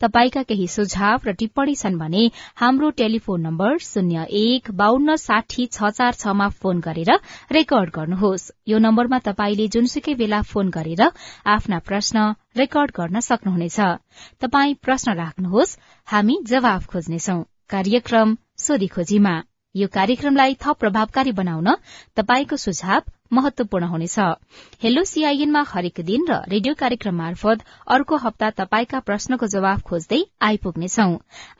तपाईँका 0.00 0.42
केही 0.50 0.66
सुझाव 0.68 1.28
र 1.28 1.32
टिप्पणी 1.40 1.74
छन् 1.74 1.98
भने 1.98 2.26
हाम्रो 2.56 2.90
टेलिफोन 3.00 3.40
नम्बर 3.40 3.78
शून्य 3.80 4.26
एक 4.42 4.70
बान्न 4.76 5.16
साठी 5.16 5.66
छ 5.72 5.90
चार 5.96 6.20
छमा 6.20 6.48
फोन 6.60 6.80
गरेर 6.80 7.10
रेकर्ड 7.52 7.90
गर्नुहोस्। 7.96 8.50
यो 8.68 8.78
नम्बरमा 8.78 9.18
तपाईँले 9.24 9.68
जुनसुकै 9.68 10.14
बेला 10.14 10.42
फोन 10.52 10.70
गरेर 10.70 11.02
आफ्ना 11.48 11.78
प्रश्न 11.88 12.28
रेकर्ड 12.56 12.90
गर्न 12.96 13.20
सक्नुहुनेछ। 13.20 13.80
तपाई 14.40 14.74
प्रश्न 14.82 15.12
राख्नुहोस्। 15.14 15.76
हामी 16.08 16.36
जवाफ 16.46 16.86
खोज्नेछौ। 16.86 17.36
कार्यक्रम 17.70 18.36
सोधी 18.58 18.86
खोजीमा 18.86 19.34
यो 19.74 19.86
कार्यक्रमलाई 19.88 20.54
थप 20.62 20.78
प्रभावकारी 20.78 21.32
बनाउन 21.32 21.68
तपाईँको 22.16 22.56
सुझाव 22.56 23.02
महत्वपूर्ण 23.32 23.86
हुनेछ। 23.86 24.18
हेलो 24.82 25.04
सीआईएनमा 25.04 25.62
हरेक 25.68 26.00
दिन 26.00 26.26
र 26.28 26.38
रेडियो 26.50 26.74
कार्यक्रम 26.74 27.14
मार्फत 27.16 27.62
अर्को 27.86 28.16
हप्ता 28.16 28.50
तपाईँका 28.58 29.00
प्रश्नको 29.06 29.46
जवाफ 29.46 29.82
खोज्दै 29.82 30.20
आइपुग्नेछौ। 30.42 31.06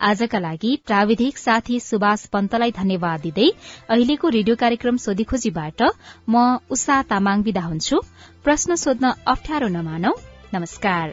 आजका 0.02 0.38
लागि 0.38 0.72
प्राविधिक 0.86 1.38
साथी 1.38 1.78
सुभाष 1.80 2.26
पन्तलाई 2.34 2.74
धन्यवाद 2.80 3.20
दिँदै 3.20 3.48
अहिलेको 3.88 4.28
रेडियो 4.38 4.56
कार्यक्रम 4.56 4.96
सोधी 4.96 5.24
खोजीबाट 5.30 5.86
म 6.28 6.58
उषा 6.68 6.98
तामाङ 7.14 7.46
विदा 7.46 7.64
हुन्छु। 7.68 8.02
प्रश्न 8.44 8.74
सोध्न 8.74 9.14
अप्ठ्यारो 9.26 9.68
नमानौ। 9.70 10.14
नमस्कार 10.54 11.12